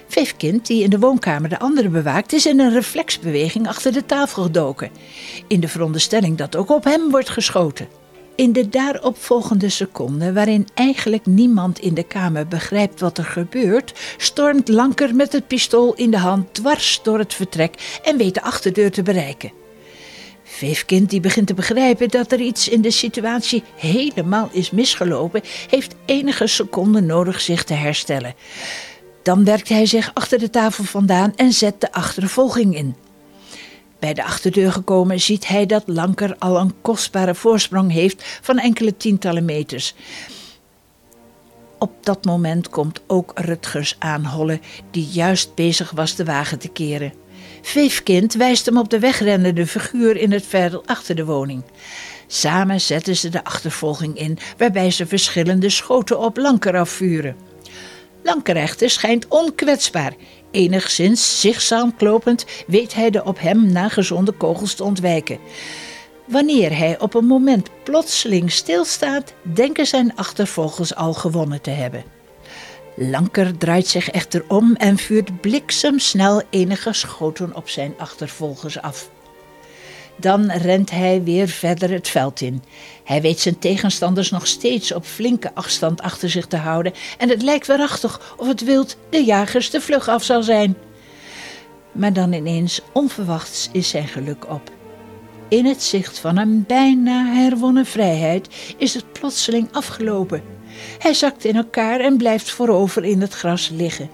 [0.08, 4.44] Vijfkind, die in de woonkamer de andere bewaakt, is in een reflexbeweging achter de tafel
[4.44, 4.92] gedoken,
[5.48, 7.88] in de veronderstelling dat ook op hem wordt geschoten.
[8.36, 14.68] In de daaropvolgende seconde, waarin eigenlijk niemand in de kamer begrijpt wat er gebeurt, stormt
[14.68, 18.92] Lanker met het pistool in de hand dwars door het vertrek en weet de achterdeur
[18.92, 19.52] te bereiken.
[20.50, 25.96] Veefkind, die begint te begrijpen dat er iets in de situatie helemaal is misgelopen, heeft
[26.06, 28.36] enige seconden nodig zich te herstellen.
[29.24, 32.96] Dan werkt hij zich achter de tafel vandaan en zet de achtervolging in.
[34.00, 38.98] Bij de achterdeur gekomen ziet hij dat Lanker al een kostbare voorsprong heeft van enkele
[38.98, 39.96] tientallen meters.
[41.80, 47.14] Op dat moment komt ook Rutgers aanhollen, die juist bezig was de wagen te keren.
[47.62, 51.64] Veefkind wijst hem op de wegrennende figuur in het veld achter de woning.
[52.28, 57.36] Samen zetten ze de achtervolging in, waarbij ze verschillende schoten op Lanker afvuren.
[58.24, 60.14] Lanker echter schijnt onkwetsbaar.
[60.52, 65.40] Enigszins zigzaam klopend weet hij de op hem nagezonde kogels te ontwijken.
[66.28, 72.17] Wanneer hij op een moment plotseling stilstaat, denken zijn achtervolgers al gewonnen te hebben.
[73.00, 79.10] Lanker draait zich echter om en vuurt bliksemsnel enige schoten op zijn achtervolgers af.
[80.16, 82.64] Dan rent hij weer verder het veld in.
[83.04, 87.42] Hij weet zijn tegenstanders nog steeds op flinke afstand achter zich te houden en het
[87.42, 90.78] lijkt waarachtig of het wild de jagers de vlug af zal zijn.
[91.92, 94.72] Maar dan ineens, onverwachts, is zijn geluk op.
[95.50, 100.57] In het zicht van een bijna herwonnen vrijheid is het plotseling afgelopen.
[101.00, 104.10] Hij zakt in elkaar en blijft voorover in het gras liggen.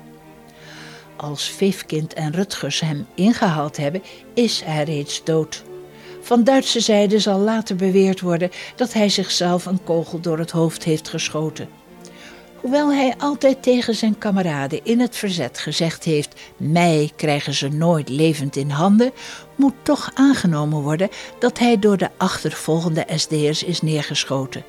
[1.16, 5.64] Als Vivkind en Rutgers hem ingehaald hebben, is hij reeds dood.
[6.22, 10.84] Van Duitse zijde zal later beweerd worden dat hij zichzelf een kogel door het hoofd
[10.84, 11.70] heeft geschoten.
[12.64, 18.10] Hoewel hij altijd tegen zijn kameraden in het verzet gezegd heeft: Mij krijgen ze nooit
[18.10, 19.12] levend in handen,
[19.56, 24.64] moet toch aangenomen worden dat hij door de achtervolgende SD'ers is neergeschoten.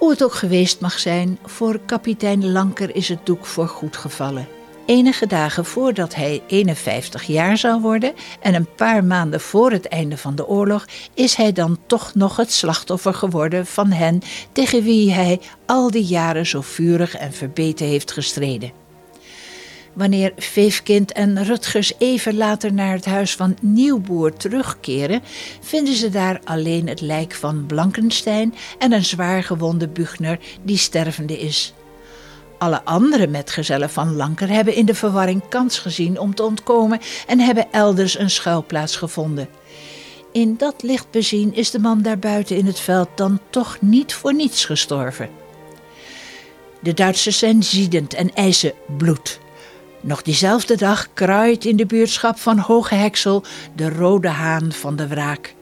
[0.00, 4.48] Hoe het ook geweest mag zijn, voor kapitein Lanker is het doek voor goed gevallen.
[4.86, 10.16] Enige dagen voordat hij 51 jaar zou worden en een paar maanden voor het einde
[10.16, 14.20] van de oorlog, is hij dan toch nog het slachtoffer geworden van hen
[14.52, 18.72] tegen wie hij al die jaren zo vurig en verbeten heeft gestreden.
[20.00, 25.22] Wanneer Veefkind en Rutgers even later naar het huis van Nieuwboer terugkeren,
[25.60, 31.38] vinden ze daar alleen het lijk van Blankenstein en een zwaar gewonde Buchner die stervende
[31.38, 31.74] is.
[32.58, 37.38] Alle andere metgezellen van Lanker hebben in de verwarring kans gezien om te ontkomen en
[37.38, 39.48] hebben elders een schuilplaats gevonden.
[40.32, 44.34] In dat licht bezien is de man daarbuiten in het veld dan toch niet voor
[44.34, 45.30] niets gestorven.
[46.82, 49.40] De Duitsers zijn ziedend en eisen bloed.
[50.02, 53.44] Nog diezelfde dag kruidt in de buurtschap van Hoge Heksel
[53.76, 55.54] de rode haan van de wraak.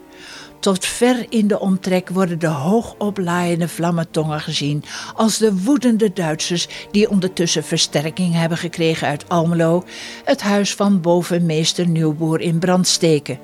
[0.61, 7.11] Tot ver in de omtrek worden de hoogoplaaiende vlammentongen gezien als de woedende Duitsers die
[7.11, 9.85] ondertussen versterking hebben gekregen uit Almelo,
[10.25, 13.39] het huis van bovenmeester Nieuwboer in brand steken.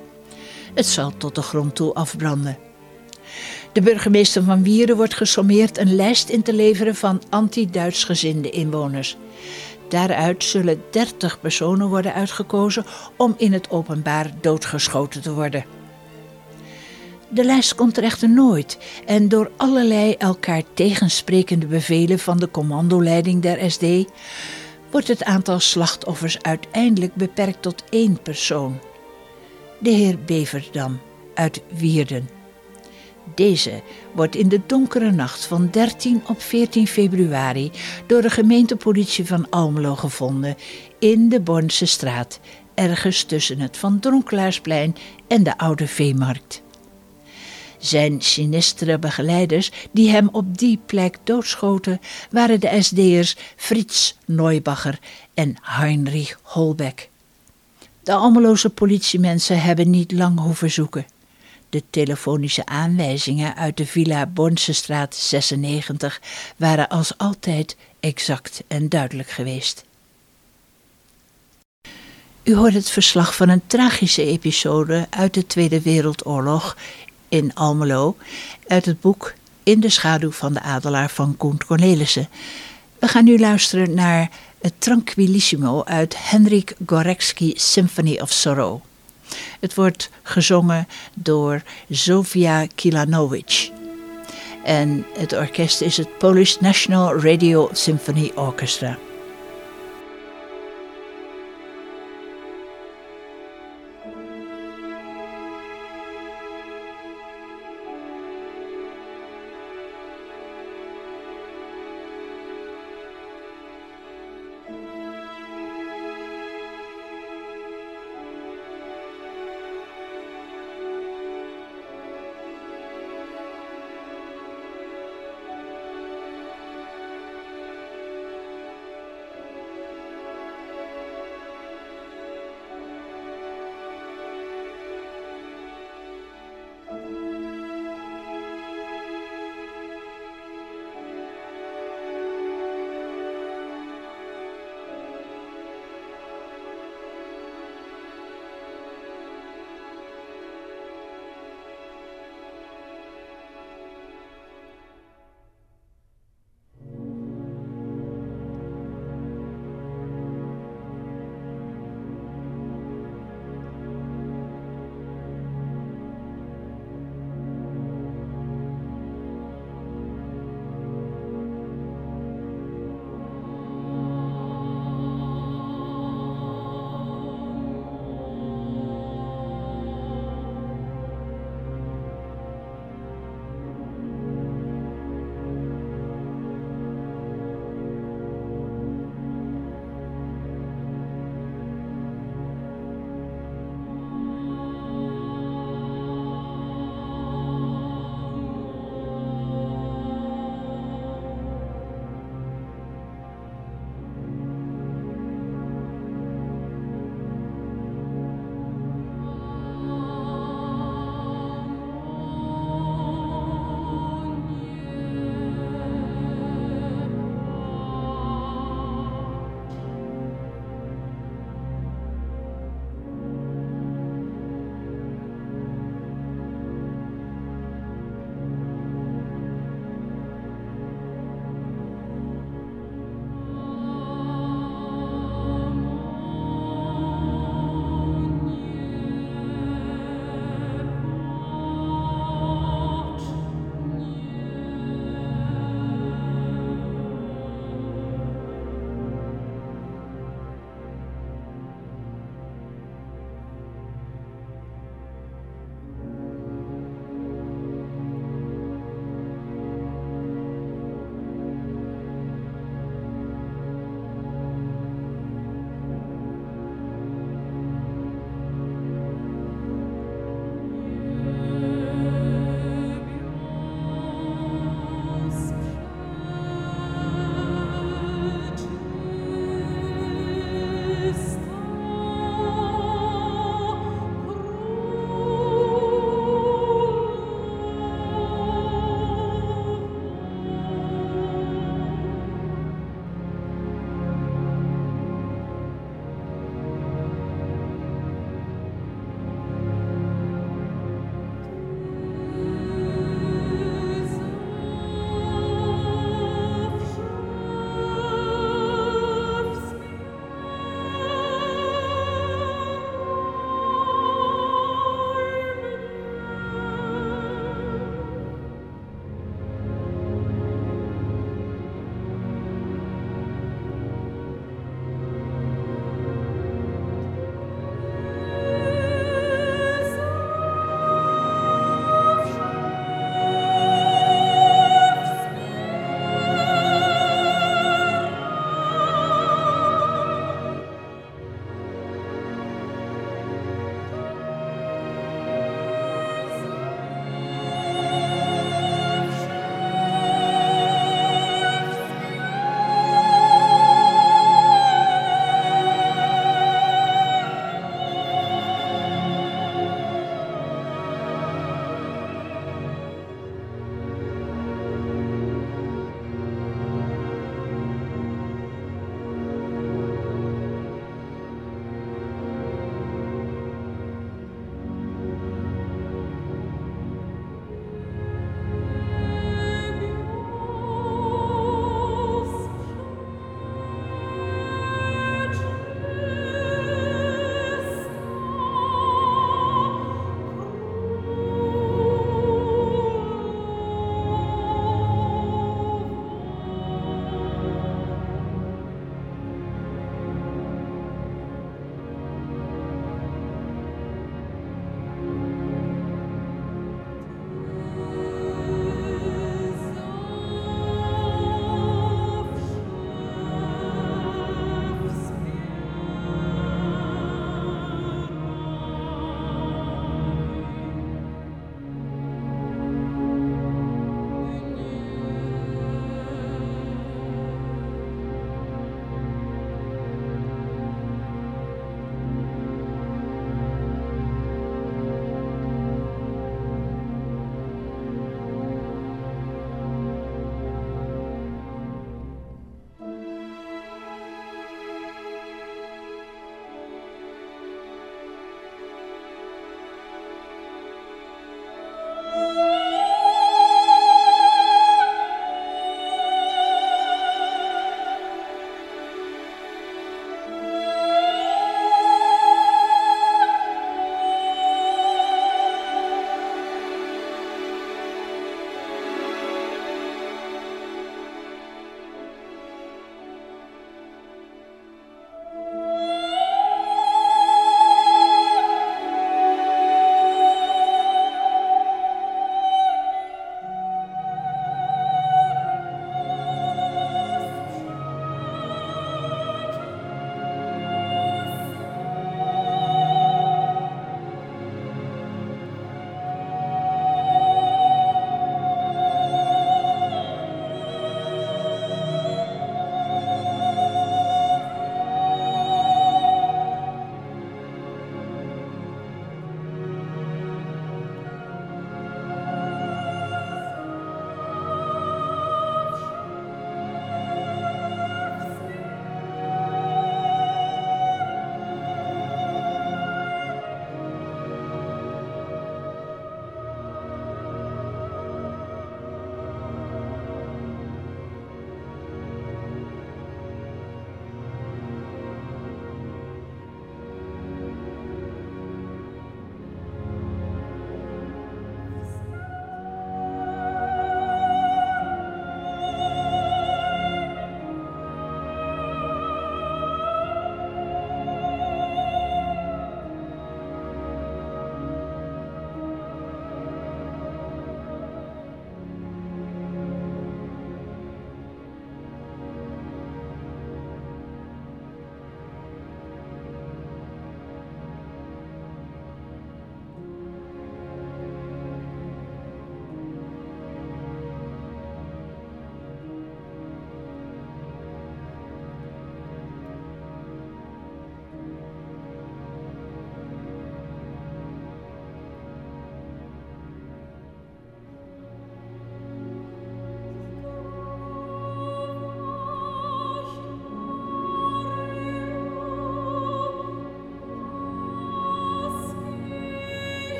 [0.73, 2.57] Het zal tot de grond toe afbranden.
[3.71, 9.17] De burgemeester van Wieren wordt gesommeerd een lijst in te leveren van anti-Duits gezinde inwoners.
[9.89, 12.85] Daaruit zullen 30 personen worden uitgekozen
[13.17, 15.65] om in het openbaar doodgeschoten te worden.
[17.29, 23.41] De lijst komt er echter nooit en door allerlei elkaar tegensprekende bevelen van de commandoleiding
[23.41, 23.83] der SD
[24.91, 28.79] wordt het aantal slachtoffers uiteindelijk beperkt tot één persoon.
[29.79, 30.99] De heer Beverdam
[31.33, 32.29] uit Wierden.
[33.35, 33.81] Deze
[34.13, 37.71] wordt in de donkere nacht van 13 op 14 februari
[38.07, 40.55] door de gemeentepolitie van Almelo gevonden
[40.99, 42.39] in de Bornse straat,
[42.73, 44.95] ergens tussen het Van Dronkelaasplein
[45.27, 46.63] en de Oude Veemarkt.
[47.77, 54.99] Zijn sinistere begeleiders die hem op die plek doodschoten waren de SD'ers Frits Neubacher
[55.33, 57.09] en Heinrich Holbeck.
[58.03, 61.05] De Almeloze politiemensen hebben niet lang hoeven zoeken.
[61.75, 66.21] De telefonische aanwijzingen uit de Villa Bonsestraat 96
[66.57, 69.85] waren als altijd exact en duidelijk geweest.
[72.43, 76.77] U hoort het verslag van een tragische episode uit de Tweede Wereldoorlog
[77.29, 78.17] in Almelo
[78.67, 79.33] uit het boek
[79.63, 82.29] In de schaduw van de adelaar van Koen Cornelissen.
[82.99, 84.29] We gaan nu luisteren naar
[84.61, 88.81] het Tranquillissimo uit Henrik Gorecki Symphony of Sorrow.
[89.59, 93.71] Het wordt gezongen door Zofia Kilanovic.
[94.63, 98.97] En het orkest is het Polish National Radio Symphony Orchestra.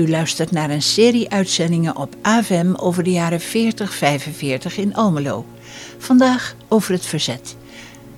[0.00, 3.44] U luistert naar een serie uitzendingen op AVM over de jaren 40-45
[4.76, 5.46] in Almelo.
[5.98, 7.56] Vandaag over het verzet.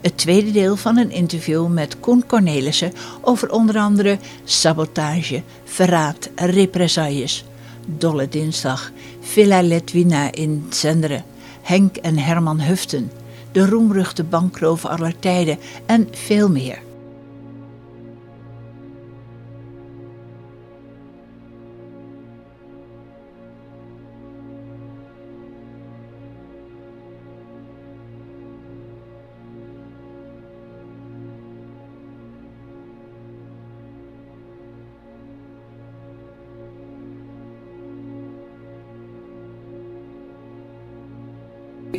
[0.01, 7.45] Het tweede deel van een interview met Koen Cornelissen over onder andere sabotage, verraad, represailles.
[7.87, 11.25] Dolle Dinsdag, Villa Letwina in Zenderen,
[11.63, 13.11] Henk en Herman Huften,
[13.53, 16.92] de roemruchte bankroof aller tijden en veel meer.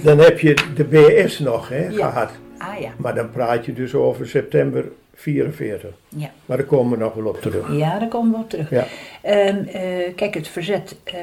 [0.03, 2.09] Dan heb je de BS nog hè, Ja.
[2.09, 2.31] gehad.
[2.57, 2.89] Ah ja.
[2.97, 4.85] Maar dan praat je dus over september
[5.15, 5.89] 44.
[6.09, 6.31] Ja.
[6.45, 7.71] Maar daar komen we nog wel op terug.
[7.71, 8.69] Ja, daar komen we op terug.
[8.69, 8.85] Ja.
[9.21, 11.15] En, eh, kijk, het verzet eh,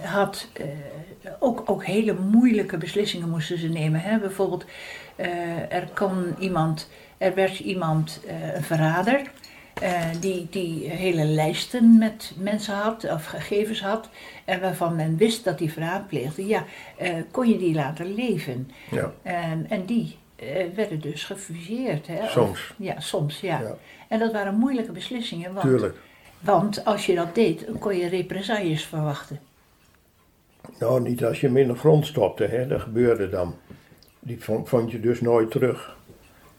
[0.00, 0.64] had eh,
[1.38, 4.00] ook, ook hele moeilijke beslissingen moesten ze nemen.
[4.00, 4.18] Hè?
[4.18, 4.64] Bijvoorbeeld,
[5.68, 8.20] er kon iemand, er werd iemand,
[8.54, 9.20] een verrader,
[9.80, 14.08] eh, die, die hele lijsten met mensen had of gegevens had.
[14.44, 16.46] En waarvan men wist dat die verraad pleegde.
[16.46, 16.64] Ja,
[16.96, 18.70] eh, kon je die laten leven.
[18.90, 19.12] Ja.
[19.22, 22.06] En, en die eh, werden dus gefuseerd.
[22.06, 22.22] Hè?
[22.22, 22.74] Of- Soms.
[22.76, 23.60] ja, soms, ja.
[23.60, 23.76] Ja.
[24.08, 25.52] En dat waren moeilijke beslissingen.
[25.52, 25.96] Want Tuurlijk.
[26.40, 29.40] want als je dat deed, kon je represailles verwachten.
[30.78, 32.66] Nou, niet als je hem in de grond stopte, hè.
[32.66, 33.54] dat gebeurde dan.
[34.20, 35.96] Die vond, vond je dus nooit terug.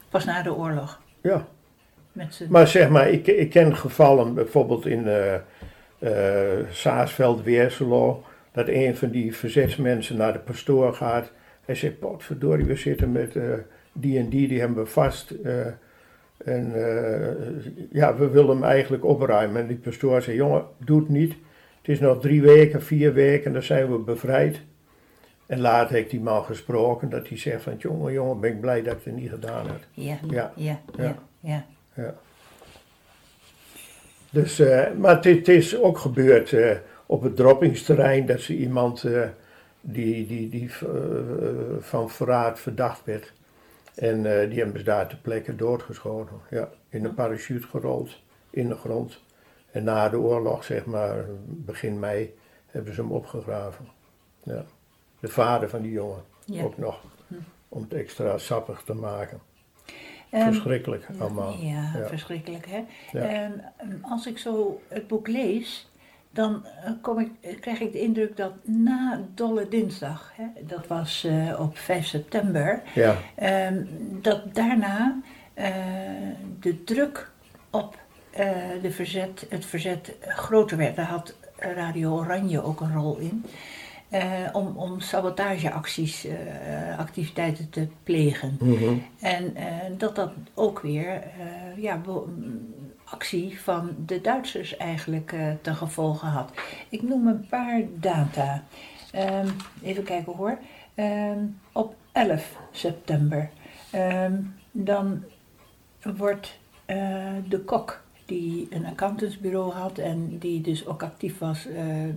[0.08, 1.00] Pas na de oorlog.
[1.22, 1.46] Ja.
[2.14, 5.34] Met Maar zeg maar, ik, ik ken gevallen bijvoorbeeld in eh
[6.04, 11.30] eh, Saasveld, Weerselo, dat een van die verzetsmensen naar de pastoor gaat.
[11.64, 13.42] Hij zegt, potverdorie, we zitten met eh,
[13.92, 15.34] die en die, die hebben we vast.
[16.44, 16.72] en
[17.90, 19.62] ja, we willen hem eigenlijk opruimen.
[19.62, 21.34] En die pastoor zei, jongen, doe het niet.
[21.78, 24.60] Het is nog drie weken, vier weken, dan zijn we bevrijd.
[25.46, 28.82] En later heeft die man gesproken, dat hij zegt van, jongen, jongen, ben ik blij
[28.82, 29.80] dat ik het niet gedaan heb.
[29.92, 30.52] ja, Ja.
[30.56, 31.64] ja, ja, Ja.
[31.94, 32.14] Ja.
[34.34, 36.76] Dus, eh, maar het, is ook gebeurd eh,
[37.06, 39.28] op het droppingsterrein dat ze iemand eh,
[39.80, 40.70] die, die, die
[41.78, 43.32] van verraad verdacht werd.
[43.94, 46.36] En die hebben ze daar ter plekke doodgeschoten.
[46.50, 49.20] Ja, in een parachute gerold, in de grond.
[49.70, 52.34] En na de oorlog, zeg maar, begin mei,
[52.66, 53.88] hebben ze hem opgegraven.
[54.42, 54.64] Ja.
[55.20, 56.62] De vader van die jongen Ja.
[56.62, 57.00] ook nog,
[57.68, 59.40] om het extra sappig te maken.
[60.34, 61.54] Ehm, Verschrikkelijk allemaal.
[61.60, 62.06] Ja, Ja.
[62.08, 62.84] verschrikkelijk hè.
[63.18, 63.24] Ja.
[63.24, 65.90] En ehm, als ik zo het boek lees,
[66.30, 70.86] dan eh, kom ik, eh, krijg ik de indruk dat na Dolle Dinsdag, hè, dat
[70.86, 73.84] was eh, op 5 september, Ja, Ehm,
[74.22, 75.16] dat daarna
[76.60, 77.30] de druk
[77.70, 77.96] op
[78.82, 80.96] de verzet, het verzet groter werd.
[80.96, 83.44] Daar had Radio Oranje ook een rol in.
[84.14, 88.56] Eh, om, om sabotageacties, eh, activiteiten te plegen.
[88.60, 88.94] Mhm.
[89.20, 89.66] En eh,
[89.98, 91.22] dat dat ook weer
[91.76, 96.52] ja, mm, actie van de Duitsers eigenlijk ten gevolge had.
[96.88, 98.62] Ik noem een paar data.
[99.12, 99.48] Ehm,
[99.82, 100.58] even kijken hoor.
[100.94, 101.38] Ehm,
[101.72, 103.50] op 11 september.
[103.90, 104.40] ehm,
[104.70, 105.24] dan
[106.16, 106.58] wordt
[107.48, 111.68] de kok die een accountantsbureau had en die dus ook actief was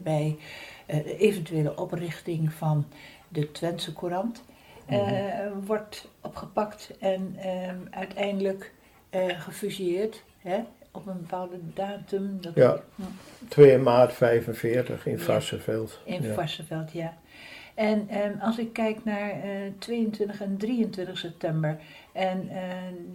[0.04, 0.38] bij
[1.18, 2.86] eventuele oprichting van
[3.28, 4.44] de Twentse Courant,
[4.86, 5.00] eh,
[5.66, 8.74] wordt opgepakt en ehm, uiteindelijk
[9.10, 10.60] eh, gefusilleerd hè,
[10.92, 12.38] op een bepaalde datum.
[12.42, 12.80] Dat Ja.
[13.48, 15.24] 2 maart 45 in Ja.
[15.24, 16.00] Varsenveld.
[16.06, 16.34] in ja.
[16.34, 17.18] Varsenveld, ja.
[17.76, 21.78] En ehm, als ik kijk naar eh, 22 en 23 september
[22.14, 22.62] en eh,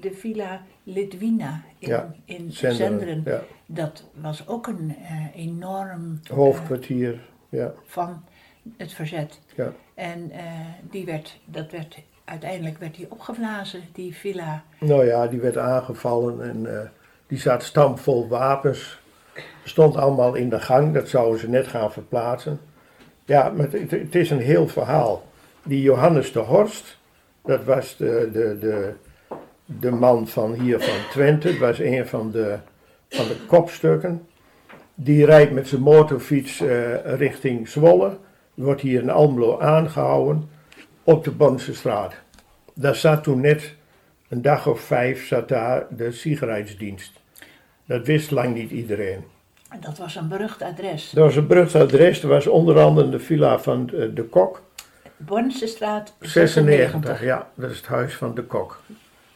[0.01, 3.43] de Villa Litwina in, Ja, in Zenderen, Zenderen, Ja.
[3.67, 7.21] dat was ook een eh, enorm eh, Hoofdkwartier.
[7.53, 8.25] Ja, van
[8.77, 9.41] het verzet.
[9.55, 9.73] ja.
[9.95, 10.43] En eh,
[10.91, 14.63] die werd, dat werd, uiteindelijk werd die opgeblazen, die villa.
[14.81, 16.89] Nou ja, die werd aangevallen en eh,
[17.27, 19.01] die zat stampvol wapens.
[19.65, 22.61] Stond allemaal in de gang, dat zouden ze net gaan verplaatsen.
[23.25, 25.25] Ja, maar het, het is een heel verhaal.
[25.63, 26.99] Die Johannes de Horst,
[27.45, 28.93] dat was de, de, de,
[29.65, 32.59] de man van hier van Twente, dat was een van de,
[33.09, 34.27] van de kopstukken.
[34.95, 38.19] Die rijdt met zijn motorfiets eh, richting Zwolle,
[38.55, 40.51] wordt hier in Almelo aangehouden
[41.03, 42.15] op de Bonse straat.
[42.75, 43.75] Daar zat toen net
[44.29, 47.21] een dag of vijf zat daar de sigaretsdienst.
[47.85, 49.25] Dat wist lang niet iedereen.
[49.69, 51.11] En dat was een berucht adres.
[51.11, 54.63] Dat was een berucht adres, dat was onder andere de villa van de, de kok.
[55.17, 58.83] Bornse straat 96, ja, dat is het huis van de kok.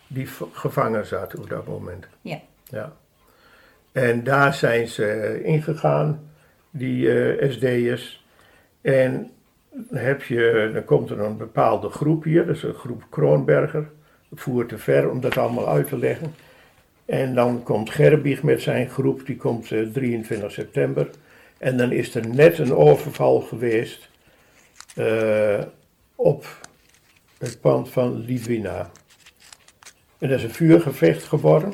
[0.07, 2.07] Die gevangen zat op dat moment.
[2.21, 2.41] Ja.
[2.65, 2.93] Ja.
[3.97, 6.31] En daar zijn ze ingegaan
[6.71, 8.25] die eh SD'ers.
[8.81, 9.31] En
[9.91, 13.89] heb je, dan komt er een bepaalde groep hier, is een groep Kroonberger.
[14.29, 16.35] Dat voert te ver om dat allemaal uit te leggen.
[17.05, 21.11] En dan komt Gerbieg met zijn groep, die komt eh, 23 september.
[21.59, 24.09] En dan is er net een overval geweest
[24.97, 25.63] eh,
[26.15, 26.47] op
[27.39, 28.91] het pand van Lidwina.
[30.19, 31.73] En dat is een vuurgevecht geworden.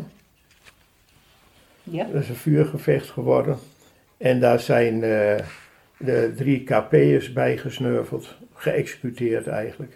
[1.82, 2.04] Ja.
[2.04, 3.58] Dat is een vuurgevecht geworden.
[4.16, 5.44] En daar zijn eh,
[5.96, 9.92] de drie KP'ers bij gesneuveld, geëxecuteerd eigenlijk.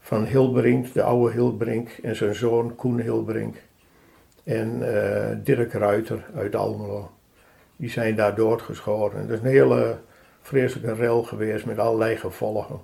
[0.00, 3.56] Van Hilbrink, de oude Hilbrink, en zijn zoon Koen Hilbrink.
[4.44, 7.10] En eh, Dirk Ruiter uit Almelo.
[7.76, 9.28] Die zijn daar doodgeschoten.
[9.28, 9.98] Dat is een hele
[10.42, 12.80] vreselijke rel geweest met allerlei gevolgen.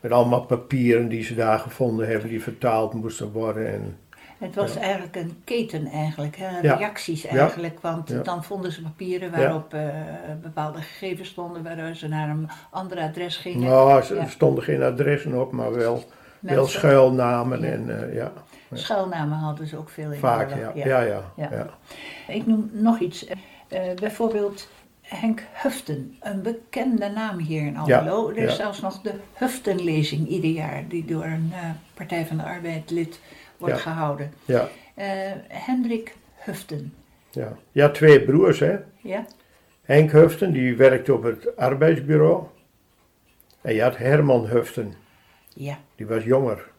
[0.00, 3.66] Met allemaal papieren die ze daar gevonden hebben, die vertaald moesten worden.
[3.66, 3.96] En
[4.42, 6.60] Het was eigenlijk een keten eigenlijk, hè?
[6.60, 7.28] Reacties Ja.
[7.30, 7.80] eigenlijk.
[7.80, 8.22] Want Ja.
[8.22, 9.88] dan vonden ze papieren waarop eh,
[10.42, 13.68] bepaalde gegevens stonden, waardoor ze naar een ander adres gingen.
[13.68, 16.04] nou, er stonden geen adressen op, maar wel,
[16.40, 17.64] wel schuilnamen.
[17.64, 18.32] En, eh, ja,
[18.72, 20.18] Schuilnamen hadden ze ook veel in.
[20.18, 20.72] vaak, ja.
[20.74, 21.00] Ja,
[21.36, 21.68] ja.
[22.28, 23.26] Ik noem nog iets.
[23.68, 24.68] Eh, bijvoorbeeld
[25.02, 28.28] Henk Huften, een bekende naam hier in Almelo.
[28.30, 31.52] er is zelfs nog de Huftenlezing ieder jaar, die door een
[31.94, 33.20] Partij van de Arbeid lid
[33.66, 34.32] wordt gehouden.
[34.44, 35.06] ja, Eh,
[35.48, 36.94] Hendrik Huften,
[37.30, 37.56] ja.
[37.72, 38.76] Ja, twee broers, hè.
[39.00, 39.26] ja?
[39.82, 42.44] Henk Huften, die werkte op het arbeidsbureau.
[43.60, 44.94] En je had Herman Huften,
[45.54, 46.70] Ja, die was jonger.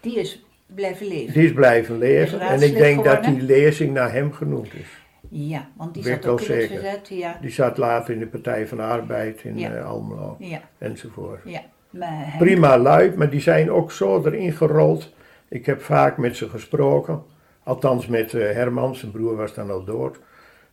[0.00, 1.32] die is blijven leven.
[1.32, 2.40] Die is blijven leven.
[2.40, 4.86] Is En ik denk dat die lezing naar hem genoemd is.
[5.28, 6.78] Ja, want die Weet zat ook in het zeker.
[6.80, 7.08] verzet.
[7.08, 9.72] Ja, Die zat later in de Partij van de Arbeid in Ja.
[9.74, 11.40] eh, Almelo ja, enzovoort.
[11.44, 11.60] ja.
[11.90, 15.12] Maar Henk- Prima lui, maar die zijn ook zo erin gerold.
[15.56, 17.22] Ik heb vaak met ze gesproken.
[17.62, 20.18] Althans met eh, Herman, zijn broer was dan al dood.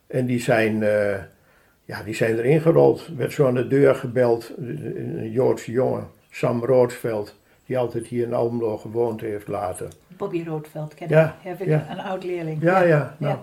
[0.06, 1.16] En die zijn, eh,
[1.84, 3.08] ja, die zijn erin gerold.
[3.16, 7.34] Werd zo aan de deur gebeld, een Joodse jongen, Sam Roodsveld.
[7.66, 9.88] Die altijd hier in Almelo gewoond heeft later.
[10.16, 11.48] Bobby Roodveld, ken Ja, ik.
[11.48, 11.86] Heb ik ja.
[11.90, 12.62] een oud leerling.
[12.62, 13.16] Ja, ja.
[13.18, 13.38] nou.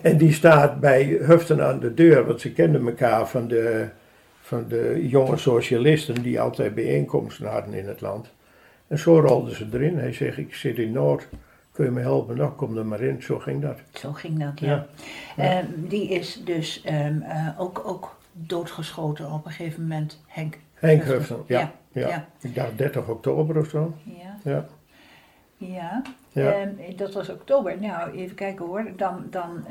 [0.00, 3.86] En die staat bij Huften aan de deur, want ze kenden elkaar van de,
[4.40, 8.28] van de jonge socialisten die altijd bijeenkomsten hadden in het land.
[8.92, 9.98] En zo rolden ze erin.
[9.98, 11.28] Hij zegt, ik zit in nood,
[11.72, 12.36] kun je me helpen?
[12.36, 13.22] Nou, kom er maar in.
[13.22, 13.78] Zo ging dat.
[13.92, 14.86] Zo ging dat, ja.
[15.36, 15.44] Ja.
[15.44, 20.58] Ehm, die is dus ehm, eh, ook, ook doodgeschoten op een gegeven moment, Henk.
[20.74, 21.36] Henk Huften.
[21.46, 22.08] Ja, ja.
[22.08, 22.26] ja.
[22.40, 23.94] Ik dacht 30 oktober of zo.
[24.04, 24.66] Ja, Ja,
[25.56, 26.02] ja.
[26.28, 26.52] Ja.
[26.52, 27.80] Ehm, dat was oktober.
[27.80, 28.84] Nou, even kijken hoor.
[28.96, 29.64] Dan, dan,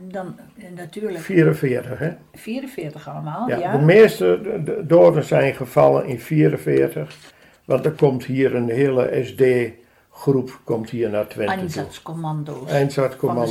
[0.00, 2.10] dan eh, natuurlijk 44 hè.
[2.34, 3.76] 44 allemaal, Ja, ja.
[3.76, 7.36] De meeste de- de doden zijn gevallen in 44.
[7.68, 11.52] Want er komt hier een hele SD-groep komt hier naar Twente.
[11.52, 12.70] Einsatzcommando's.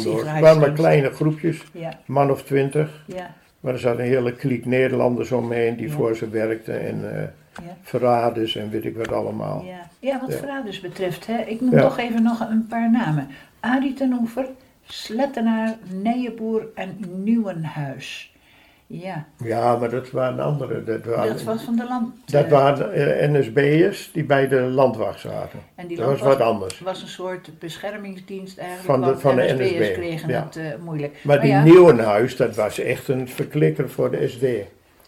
[0.04, 3.04] De Het waren maar kleine groepjes, Ja, man of twintig.
[3.08, 5.94] ja, Maar er zat een hele kliek Nederlanders omheen die Ja.
[5.94, 6.82] voor ze werkten.
[6.88, 7.34] En ja.
[7.82, 9.64] verraders en weet ik wat allemaal.
[9.66, 10.38] Ja, ja wat Ja.
[10.38, 11.82] verraders betreft, hè, ik noem Ja.
[11.82, 13.28] toch even nog een paar namen.
[13.60, 14.46] Arie ten Oever,
[14.84, 18.34] Slettenaar, Nijenboer en Nieuwenhuis.
[18.90, 20.84] Ja, Ja, maar dat waren andere.
[20.84, 22.14] Dat waren, dat was van de land.
[22.32, 25.60] dat eh, waren eh, NSB'ers die bij de landwacht zaten.
[25.76, 26.80] en die Dat was wat anders.
[26.80, 28.86] was een soort beschermingsdienst eigenlijk.
[28.86, 30.44] Van de- van de NSB'ers NSB, kregen ja.
[30.44, 31.18] het eh, moeilijk.
[31.24, 34.42] Maar die ja, Nieuwenhuis, dat was echt een verklikker voor de SD.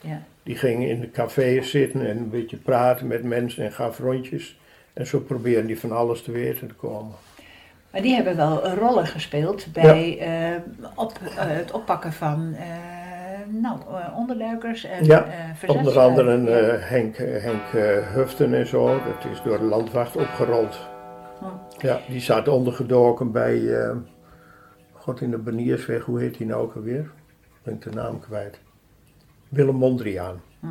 [0.02, 4.00] ja, Die ging in de cafés zitten en een beetje praten met mensen en gaf
[4.00, 4.60] rondjes.
[4.94, 7.12] En zo probeerden die van alles te weten te komen.
[7.92, 10.20] maar die hebben wel rollen gespeeld bij
[10.96, 12.56] op, het oppakken van
[13.50, 15.70] nou, eh, onderduikers en Ja, eh.
[15.70, 20.90] Onder andere eh, Henk, Henk eh, Huften en zo, dat is door de landwacht opgerold.
[21.40, 21.46] Hm.
[21.86, 23.62] Ja, die zat ondergedoken bij,
[24.92, 27.12] God in de Baniersweg, hoe heet die nou ook alweer?
[27.64, 28.60] Ben ik de naam kwijt.
[29.50, 30.42] Willem Mondriaan.
[30.60, 30.68] Hm.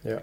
[0.00, 0.18] Ja.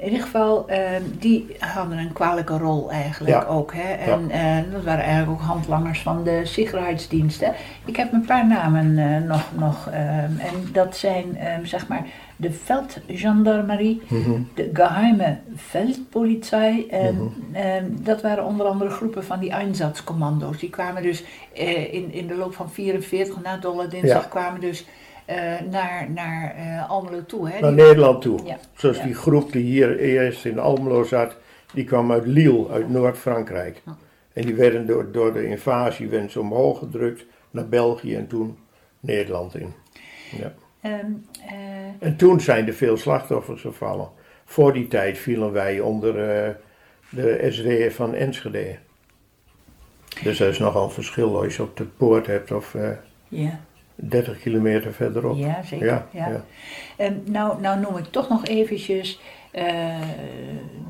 [0.00, 3.48] In ieder geval, ehm, die hadden een kwalijke rol eigenlijk Ja.
[3.48, 3.72] ook.
[3.74, 3.92] Hè?
[3.92, 7.52] En eh, dat waren eigenlijk ook handlangers van de Sicherheidsdiensten.
[7.84, 9.42] Ik heb een paar namen eh, nog.
[9.58, 14.30] nog ehm, en dat zijn ehm, zeg maar de Veldgendarmerie, Mhm.
[14.54, 16.86] de geheime Veldpolizei.
[16.88, 20.58] En ehm, dat waren onder andere groepen van die Einsatzcommando's.
[20.58, 21.24] Die kwamen dus
[21.54, 24.28] eh, in, in de loop van 44 na Dolle Dinsdag Ja.
[24.28, 24.86] kwamen dus
[25.70, 27.48] naar, naar eh, Almelo toe.
[27.50, 27.60] Hè?
[27.60, 28.38] Naar Die- Nederland toe.
[28.44, 28.58] Ja.
[28.76, 29.04] Zoals Ja.
[29.04, 31.36] die groep die hier eerst in Almelo zat,
[31.74, 33.82] die kwam uit Lille, uit Noord-Frankrijk.
[34.32, 38.58] En die werden door, door de invasie werden ze omhoog gedrukt naar België en toen
[39.00, 39.72] Nederland in.
[40.38, 40.52] Ja.
[40.80, 40.94] Ehm,
[41.48, 41.54] eh,
[42.08, 44.08] En toen zijn er veel slachtoffers gevallen.
[44.44, 46.50] Voor die tijd vielen wij onder eh,
[47.10, 48.76] de SD van Enschede.
[50.22, 52.90] Dus dat is nogal een verschil als je op de poort hebt of eh,
[53.28, 53.60] ja.
[54.02, 55.36] 30 kilometer verderop.
[55.36, 55.86] Ja, zeker.
[55.86, 56.44] Ja, Ja, ja.
[56.96, 59.20] En nou, nou noem ik toch nog eventjes
[59.50, 60.00] eh,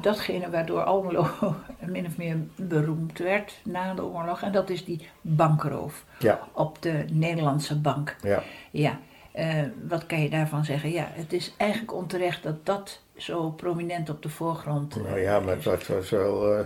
[0.01, 1.27] datgene waardoor Almelo
[1.87, 4.43] min of meer beroemd werd na de oorlog.
[4.43, 8.17] En dat is die bankroof Ja, op de Nederlandse bank.
[8.23, 8.43] ja.
[8.71, 8.99] Ja,
[9.33, 9.49] eh,
[9.89, 10.91] wat kan je daarvan zeggen?
[10.91, 15.41] Ja, het is eigenlijk onterecht dat dat zo prominent op de voorgrond eh, Nou ja,
[15.41, 15.65] maar is.
[15.65, 16.59] het was, wel, eh,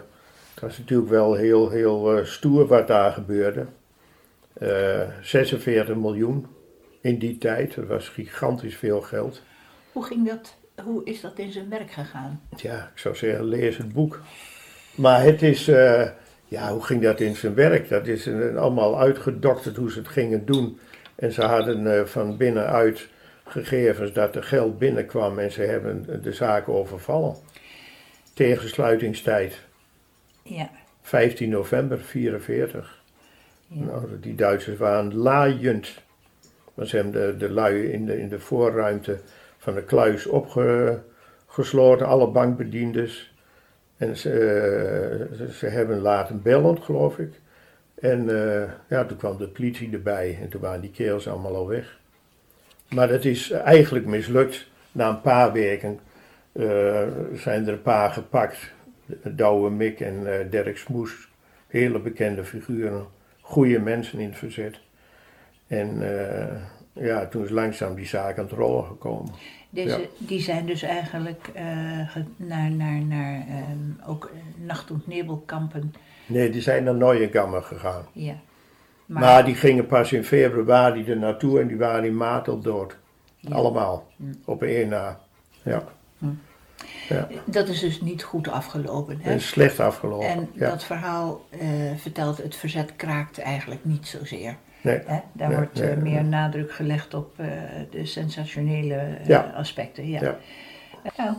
[0.55, 3.67] het was natuurlijk wel heel, heel eh, stoer wat daar gebeurde.
[4.55, 6.47] Eh 46 miljoen
[7.01, 9.43] in die tijd, dat was gigantisch veel geld.
[9.93, 12.41] Hoe ging dat, hoe is dat in zijn werk gegaan?
[12.57, 14.21] Ja, ik zou zeggen, lees het boek.
[14.95, 16.09] Maar het is, eh,
[16.45, 17.89] ja, hoe ging dat in zijn werk?
[17.89, 20.79] Dat is eh, allemaal uitgedokterd hoe ze het gingen doen.
[21.15, 23.09] En ze hadden eh, van binnenuit
[23.45, 27.37] gegevens dat er geld binnenkwam en ze hebben de zaak overvallen.
[28.35, 29.61] Tegen sluitingstijd,
[30.43, 30.71] Ja,
[31.03, 33.03] 15 november 44.
[33.69, 36.03] Nou, die Duitsers waren laaiend.
[36.75, 39.19] Maar ze hebben de, de lui in de, in de voorruimte
[39.59, 43.35] van de kluis opgesloten, alle bankbediendes.
[43.97, 47.33] En ze, eh, ze, ze hebben laten bellen, geloof ik.
[47.95, 51.69] En eh, ja, toen kwam de politie erbij en toen waren die kerels allemaal al
[51.69, 51.99] weg.
[52.95, 54.67] Maar dat is eigenlijk mislukt.
[54.93, 56.01] Na een paar weken
[56.53, 57.03] eh,
[57.35, 58.73] zijn er een paar gepakt.
[59.23, 61.29] Douwe Mik en eh, Dirk Smoes.
[61.67, 63.07] Hele bekende figuren.
[63.47, 64.81] Goede mensen in het verzet.
[65.67, 66.57] En eh,
[66.93, 69.33] ja, toen is langzaam die zaak aan het rollen gekomen.
[69.71, 70.07] Deze, Ja.
[70.19, 71.65] Die zijn dus eigenlijk eh,
[72.37, 75.95] naar, naar, naar ehm, ook eh, nacht- en nebelkampen.
[76.27, 78.05] Nee, die zijn naar Neuengammer gegaan.
[78.13, 78.35] Ja.
[79.07, 82.97] Maar, die gingen pas in februari er naartoe en die waren in maart al dood.
[83.37, 83.55] Ja.
[83.55, 84.07] Allemaal.
[84.17, 84.33] Mm.
[84.45, 85.21] Op één na.
[85.63, 85.85] Ja.
[87.09, 87.29] Ja.
[87.45, 89.19] dat is dus niet goed afgelopen.
[89.23, 89.31] Hè?
[89.31, 90.29] En slecht afgelopen.
[90.29, 90.69] En ja.
[90.71, 94.57] dat verhaal eh, vertelt, het verzet kraakt eigenlijk niet zozeer.
[94.81, 95.01] Nee.
[95.07, 95.19] Hè?
[95.33, 97.47] Daar Nee, wordt nee, eh, meer nadruk gelegd op eh,
[97.91, 99.53] de sensationele Ja.
[99.57, 100.09] aspecten.
[100.09, 100.37] Ja.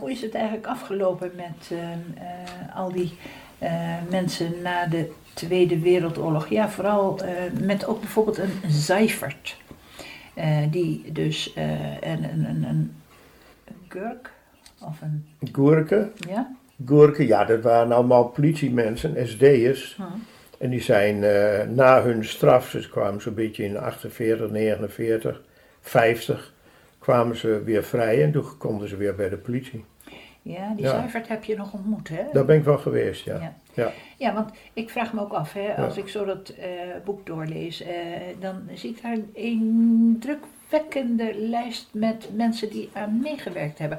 [0.00, 3.14] Hoe is het eigenlijk afgelopen met ehm, eh, al die
[4.10, 6.48] mensen na de Tweede Wereldoorlog?
[6.48, 7.20] Ja, vooral
[7.60, 9.56] met ook bijvoorbeeld een Seifert.
[10.34, 11.52] eh, die dus
[12.00, 12.96] een, een, een, een
[13.88, 14.32] Gurk
[14.82, 16.10] of een, Goerke.
[16.28, 16.54] ja?
[16.86, 19.96] Goerke, ja, dat waren allemaal politiemensen, SD'ers.
[19.96, 20.02] Hm.
[20.58, 25.42] En die zijn eh, na hun straf, dus kwamen zo'n beetje in 48, 49,
[25.80, 26.52] 50,
[26.98, 29.84] kwamen ze weer vrij en toen konden ze weer bij de politie.
[30.42, 31.08] Ja, die Ja.
[31.26, 32.22] Heb je nog ontmoet, hè?
[32.32, 33.38] Daar ben ik wel geweest, ja.
[33.40, 33.54] Ja.
[33.74, 33.92] Ja.
[34.16, 36.02] Ja, want ik vraag me ook af, hè, als Ja.
[36.02, 36.66] ik zo dat eh,
[37.04, 37.90] boek doorlees, eh,
[38.40, 43.98] dan zie ik daar een indrukwekkende lijst met mensen die aan meegewerkt hebben.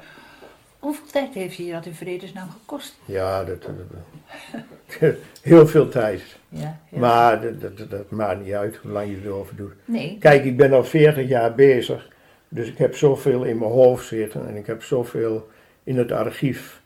[0.88, 2.98] Hoeveel tijd heeft je dat in vredesnaam gekost?
[3.06, 6.22] Ja, dat, dat- heel veel tijd.
[6.50, 9.74] Ja, heel Maar dat, dat, dat maakt niet uit hoe lang je erover doet.
[9.86, 12.10] Nee, Kijk, ik ben al 40 jaar bezig,
[12.50, 15.50] dus ik heb zoveel in mijn hoofd zitten en ik heb zoveel
[15.84, 16.82] in het archief.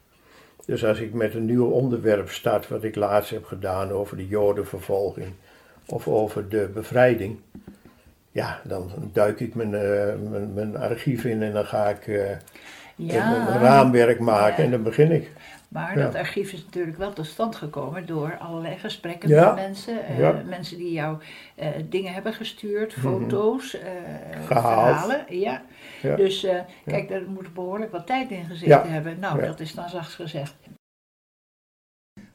[0.66, 4.28] Dus als ik met een nieuw onderwerp start, wat ik laatst heb gedaan over de
[4.28, 5.34] Jodenvervolging
[5.86, 7.39] of over de bevrijding,
[8.32, 12.32] ja, dan duik ik mijn, eh, mijn, mijn archief in en dan ga ik eh,
[12.95, 15.31] ja, een raamwerk maken en dan begin ik.
[15.67, 16.03] maar Ja.
[16.05, 19.45] dat archief is natuurlijk wel tot stand gekomen door allerlei gesprekken Ja.
[19.53, 20.05] met mensen.
[20.05, 20.41] eh, Ja.
[20.45, 21.17] Mensen die jou
[21.55, 23.89] eh, dingen hebben gestuurd, foto's, eh,
[24.45, 25.25] verhalen.
[25.29, 25.61] Ja.
[26.01, 26.47] Dus
[26.85, 29.19] kijk, daar moet behoorlijk wat tijd in gezeten hebben.
[29.19, 30.53] Nou, dat is dan zachts gezegd.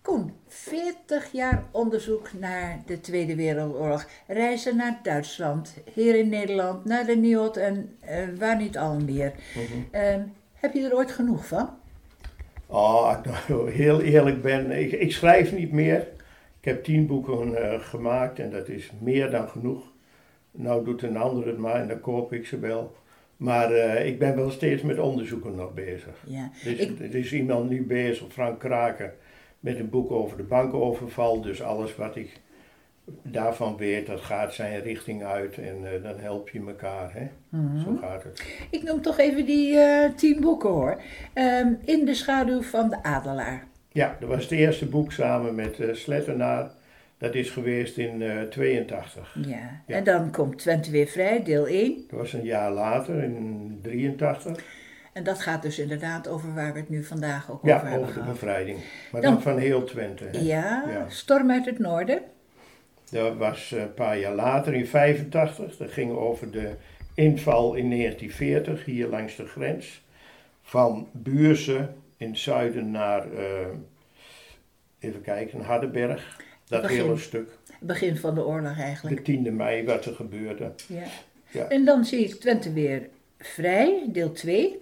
[0.02, 4.07] Koen, 40 jaar onderzoek naar de Tweede Wereldoorlog.
[4.26, 7.96] Reizen naar Duitsland, hier in Nederland, naar de NIOD en
[8.38, 9.32] waar niet al meer.
[9.90, 10.20] Ehm,
[10.67, 11.69] heb je er ooit genoeg van?
[12.67, 13.17] Oh,
[13.49, 16.01] nou heel eerlijk ben, ik, ik schrijf niet meer.
[16.61, 19.83] Ik heb tien boeken eh, gemaakt en dat is meer dan genoeg.
[20.51, 22.95] Nou doet een ander het maar en dan koop ik ze wel.
[23.37, 26.14] Maar eh, ik ben wel steeds met onderzoeken nog bezig.
[26.27, 29.12] Ja, Er Ik- er is iemand nu bezig, Frank Kraken,
[29.61, 31.41] met een boek over de bankoverval.
[31.41, 32.41] Dus alles wat ik
[33.22, 37.12] daarvan weet, dat gaat zijn richting uit en eh, dan help je elkaar.
[37.12, 37.28] Hè?
[37.84, 38.44] Zo gaat het.
[38.70, 41.00] ik noem toch even die eh, tien boeken hoor.
[41.32, 43.64] Ehm, in de schaduw van de adelaar.
[43.92, 46.70] Ja, dat was het eerste boek samen met eh Slettenaar.
[47.18, 49.36] Dat is geweest in eh 82.
[49.46, 49.57] Ja.
[49.86, 49.96] Ja.
[49.96, 52.04] en dan komt Twente weer vrij, deel 1.
[52.11, 54.64] Dat was een jaar later, in 83.
[55.12, 58.00] En dat gaat dus inderdaad over waar we het nu vandaag ook over Ja, hebben
[58.00, 58.78] over de bevrijding.
[59.12, 60.24] Maar Dan- dan van heel Twente.
[60.24, 60.38] Hè.
[60.38, 61.04] Ja, Ja.
[61.09, 62.20] Storm uit het Noorden.
[63.11, 65.76] Dat was eh, een paar jaar later, in 85.
[65.76, 66.74] Dat ging over de
[67.14, 70.04] inval in 1940, hier langs de grens.
[70.62, 73.66] Van Buurse in het zuiden naar, eh,
[74.98, 76.44] even kijken, Hardenberg.
[76.68, 76.96] Dat Begin.
[76.96, 77.59] hele stuk.
[77.80, 79.20] Begin van de oorlog De eigenlijk.
[79.24, 80.72] 10e mei wat er gebeurde.
[80.86, 81.02] Ja.
[81.50, 81.68] ja.
[81.68, 84.78] En dan zie ik Twente weer vrij, deel 2.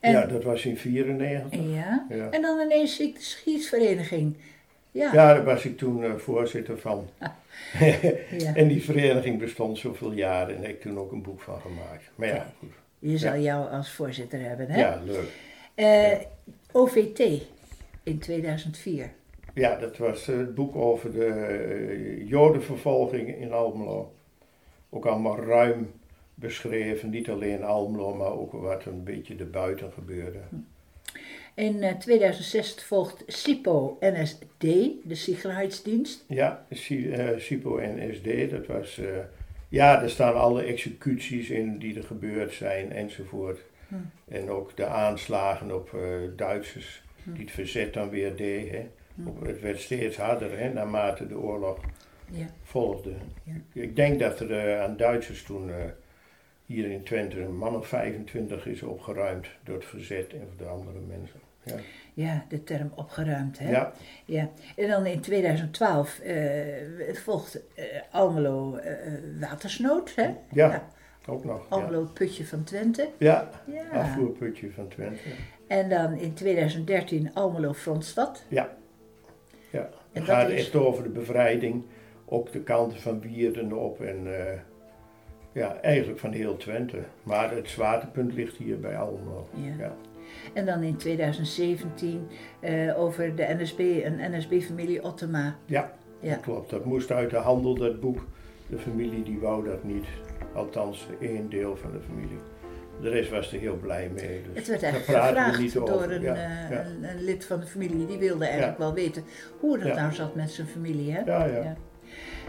[0.00, 1.60] En, ja, dat was in 94.
[1.60, 2.06] ja.
[2.08, 2.30] Ja.
[2.30, 4.36] En dan ineens zie ik de schietvereniging.
[4.96, 5.12] Ja.
[5.12, 7.08] Ja, daar was ik toen eh, voorzitter van.
[8.38, 8.54] Ja.
[8.54, 11.60] En die vereniging bestond zoveel jaren en daar heb ik toen ook een boek van
[11.60, 12.10] gemaakt.
[12.14, 12.72] Maar ja, goed.
[12.98, 14.80] Je zal jou als voorzitter hebben, hè?
[14.80, 15.28] Ja, leuk.
[15.74, 16.18] Eh,
[16.72, 17.42] OVT
[18.02, 19.10] in 2004.
[19.54, 24.14] Ja, dat was eh, het boek over de jodenvervolging in Almelo.
[24.90, 25.90] Ook allemaal ruim
[26.34, 30.40] beschreven, niet alleen Almelo, maar ook wat een beetje erbuiten gebeurde.
[31.56, 34.60] In eh, 2006 volgt SIPO NSD,
[35.04, 36.24] de Sicherheidsdienst.
[36.28, 38.98] Ja, eh, SIPO en SD, dat was...
[38.98, 39.06] eh,
[39.68, 43.60] ja, er staan alle executies in die er gebeurd zijn enzovoort.
[44.28, 46.00] En ook de aanslagen op eh,
[46.36, 48.70] Duitsers, die het verzet dan weer deed.
[48.70, 48.86] Hè.
[49.26, 51.78] Op- Het werd steeds harder hè, naarmate de oorlog
[52.30, 52.46] Ja.
[52.62, 53.12] volgde.
[53.42, 53.52] Ja.
[53.72, 55.76] Ik denk dat er eh, aan Duitsers toen eh,
[56.66, 60.72] hier in Twente een man of 25 is opgeruimd door het verzet en door de
[60.72, 61.40] andere mensen.
[61.66, 61.74] Ja,
[62.14, 63.70] ja, de term opgeruimd, hè?
[63.70, 63.92] ja,
[64.24, 64.50] Ja.
[64.76, 66.34] En dan in 2012 eh,
[67.06, 68.92] het volgt eh, Almelo eh,
[69.40, 70.30] watersnood, hè?
[70.52, 70.88] Ja.
[71.26, 71.66] ook nog.
[71.68, 73.08] Almelo putje van Twente.
[73.18, 74.00] ja Ja.
[74.00, 75.20] afvoerputje van Twente.
[75.66, 78.44] En dan in 2013 Almelo frontstad.
[78.48, 78.68] Ja.
[79.70, 79.88] ja.
[80.12, 81.84] Het gaat is- echt over de bevrijding,
[82.24, 84.58] ook de kanten van Wierden op en eh,
[85.52, 86.98] ja, eigenlijk van heel Twente.
[87.22, 89.48] Maar het zwaartepunt ligt hier bij Almelo.
[89.78, 89.94] Ja.
[90.54, 92.28] En dan in 2017
[92.60, 95.56] eh, over de NSB, een NSB-familie Ottema.
[95.66, 96.30] Ja, Ja.
[96.34, 96.70] dat klopt.
[96.70, 98.26] Dat moest uit de handel, dat boek.
[98.66, 100.04] De familie die wou dat niet.
[100.54, 102.38] Althans, één deel van de familie.
[103.00, 104.42] De rest was er heel blij mee.
[104.42, 106.84] Dus Het werd eigenlijk gevraagd niet door een, ja, eh, ja.
[106.84, 108.06] een, een lid van de familie.
[108.06, 109.24] Die wilde eigenlijk wel weten
[109.60, 111.12] hoe dat nou zat met zijn familie.
[111.12, 111.20] Hè?
[111.20, 111.76] Ja, ja.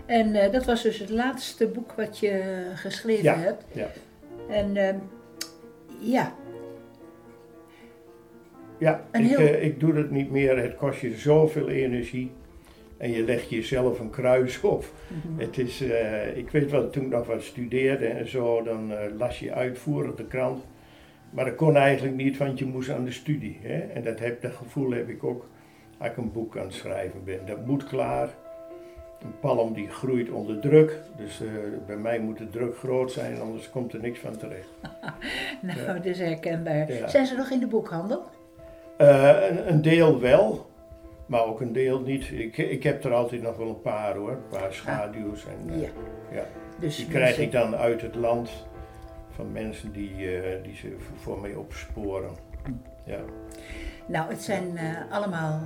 [0.06, 3.36] En eh, dat was dus het laatste boek wat je geschreven Ja.
[3.38, 3.64] hebt.
[3.72, 3.88] Ja.
[4.50, 4.96] En ehm,
[6.00, 6.34] ja,
[8.78, 10.58] Ja, Een ik, heel- eh, ik doe het niet meer.
[10.58, 12.32] Het kost je zoveel energie.
[12.98, 14.86] En je legt jezelf een kruis op.
[15.08, 15.40] Mhm.
[15.42, 18.98] Het is, eh, ik weet wel, toen ik nog wat studeerde en zo, dan eh,
[19.18, 20.66] las je uitvoerig de krant.
[21.30, 23.60] Maar dat kon eigenlijk niet, want je moest aan de studie.
[23.62, 23.78] Hè?
[23.80, 25.50] En dat, heb, dat gevoel heb ik ook
[25.98, 27.40] als ik een boek aan het schrijven ben.
[27.46, 28.30] Dat moet klaar.
[29.24, 31.00] Een palm die groeit onder druk.
[31.18, 31.42] Dus
[31.88, 34.68] bij mij moet de druk groot zijn, anders komt er niks van terecht.
[35.62, 36.92] nou, dat is herkenbaar.
[36.94, 37.08] Ja.
[37.08, 38.24] Zijn ze nog in de boekhandel?
[38.98, 40.70] Eh, een, een deel wel,
[41.26, 42.30] maar ook een deel niet.
[42.32, 45.46] Ik, ik heb er altijd nog wel een paar hoor, een paar schaduws.
[45.46, 45.88] En, eh, Ja.
[46.32, 46.44] ja.
[46.80, 48.50] Dus Die krijg mensen- ik dan uit het land
[49.30, 52.32] van mensen die, eh, die ze voor mij opsporen.
[53.04, 53.20] Ja.
[54.08, 54.80] Nou, het zijn
[55.10, 55.62] allemaal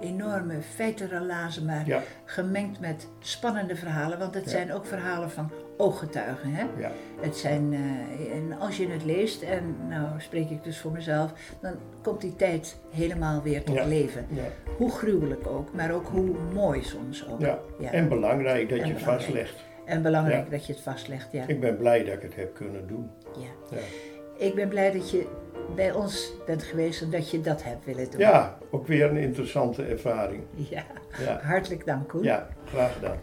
[0.00, 2.00] enorme feitenrelazen, maar Ja.
[2.24, 4.18] gemengd met spannende verhalen.
[4.18, 4.50] Want het Ja.
[4.50, 6.50] zijn ook verhalen van ooggetuigen.
[6.54, 6.64] Hè?
[6.78, 6.90] Ja.
[7.20, 11.32] Het zijn, eh, en als je het leest, en nou spreek ik dus voor mezelf,
[11.60, 13.84] dan komt die tijd helemaal weer tot Ja.
[13.84, 14.26] leven.
[14.28, 14.42] Ja.
[14.76, 17.40] Hoe gruwelijk ook, maar ook hoe mooi soms ook.
[17.40, 17.58] Ja.
[17.78, 17.90] Ja.
[17.92, 19.22] En belangrijk dat En je het belangrijk.
[19.32, 19.64] vastlegt.
[19.84, 21.44] En belangrijk dat je het vastlegt, ja.
[21.46, 23.10] Ik ben blij dat ik het heb kunnen doen.
[23.38, 23.76] ja.
[23.76, 23.82] Ja,
[24.46, 25.26] Ik ben blij dat je
[25.74, 28.20] bij ons bent geweest en dat je dat hebt willen doen.
[28.20, 30.42] ja ook weer een interessante ervaring.
[30.54, 30.82] Ja.
[31.24, 32.22] Ja, Hartelijk dank, Koen.
[32.22, 33.16] ja graag gedaan.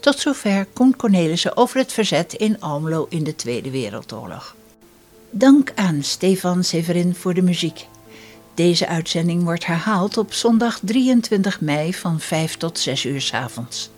[0.00, 4.56] Tot zover Koen Cornelissen over het verzet in Almelo in de Tweede Wereldoorlog.
[5.30, 7.86] Dank aan Stefan Severin voor de muziek.
[8.54, 13.90] Deze uitzending wordt herhaald op zondag 23 mei van 5 tot 6 uur 's avonds.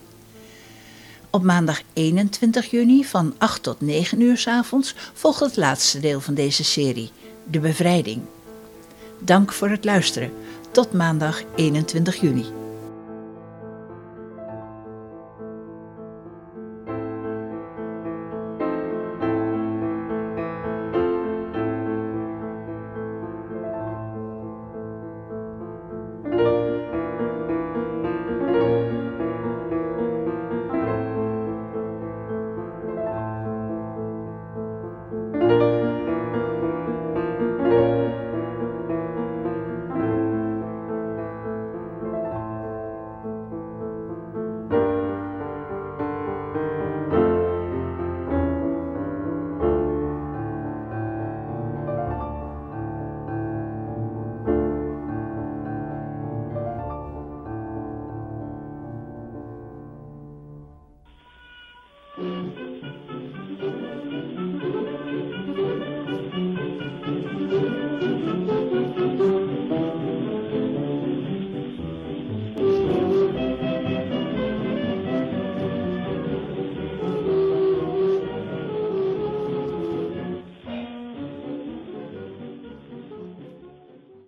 [1.30, 6.20] Op maandag 21 juni van 8 tot 9 uur 's avonds volgt het laatste deel
[6.20, 7.11] van deze serie,
[7.44, 8.22] De Bevrijding.
[9.18, 10.32] Dank voor het luisteren.
[10.70, 12.59] Tot maandag 21 juni.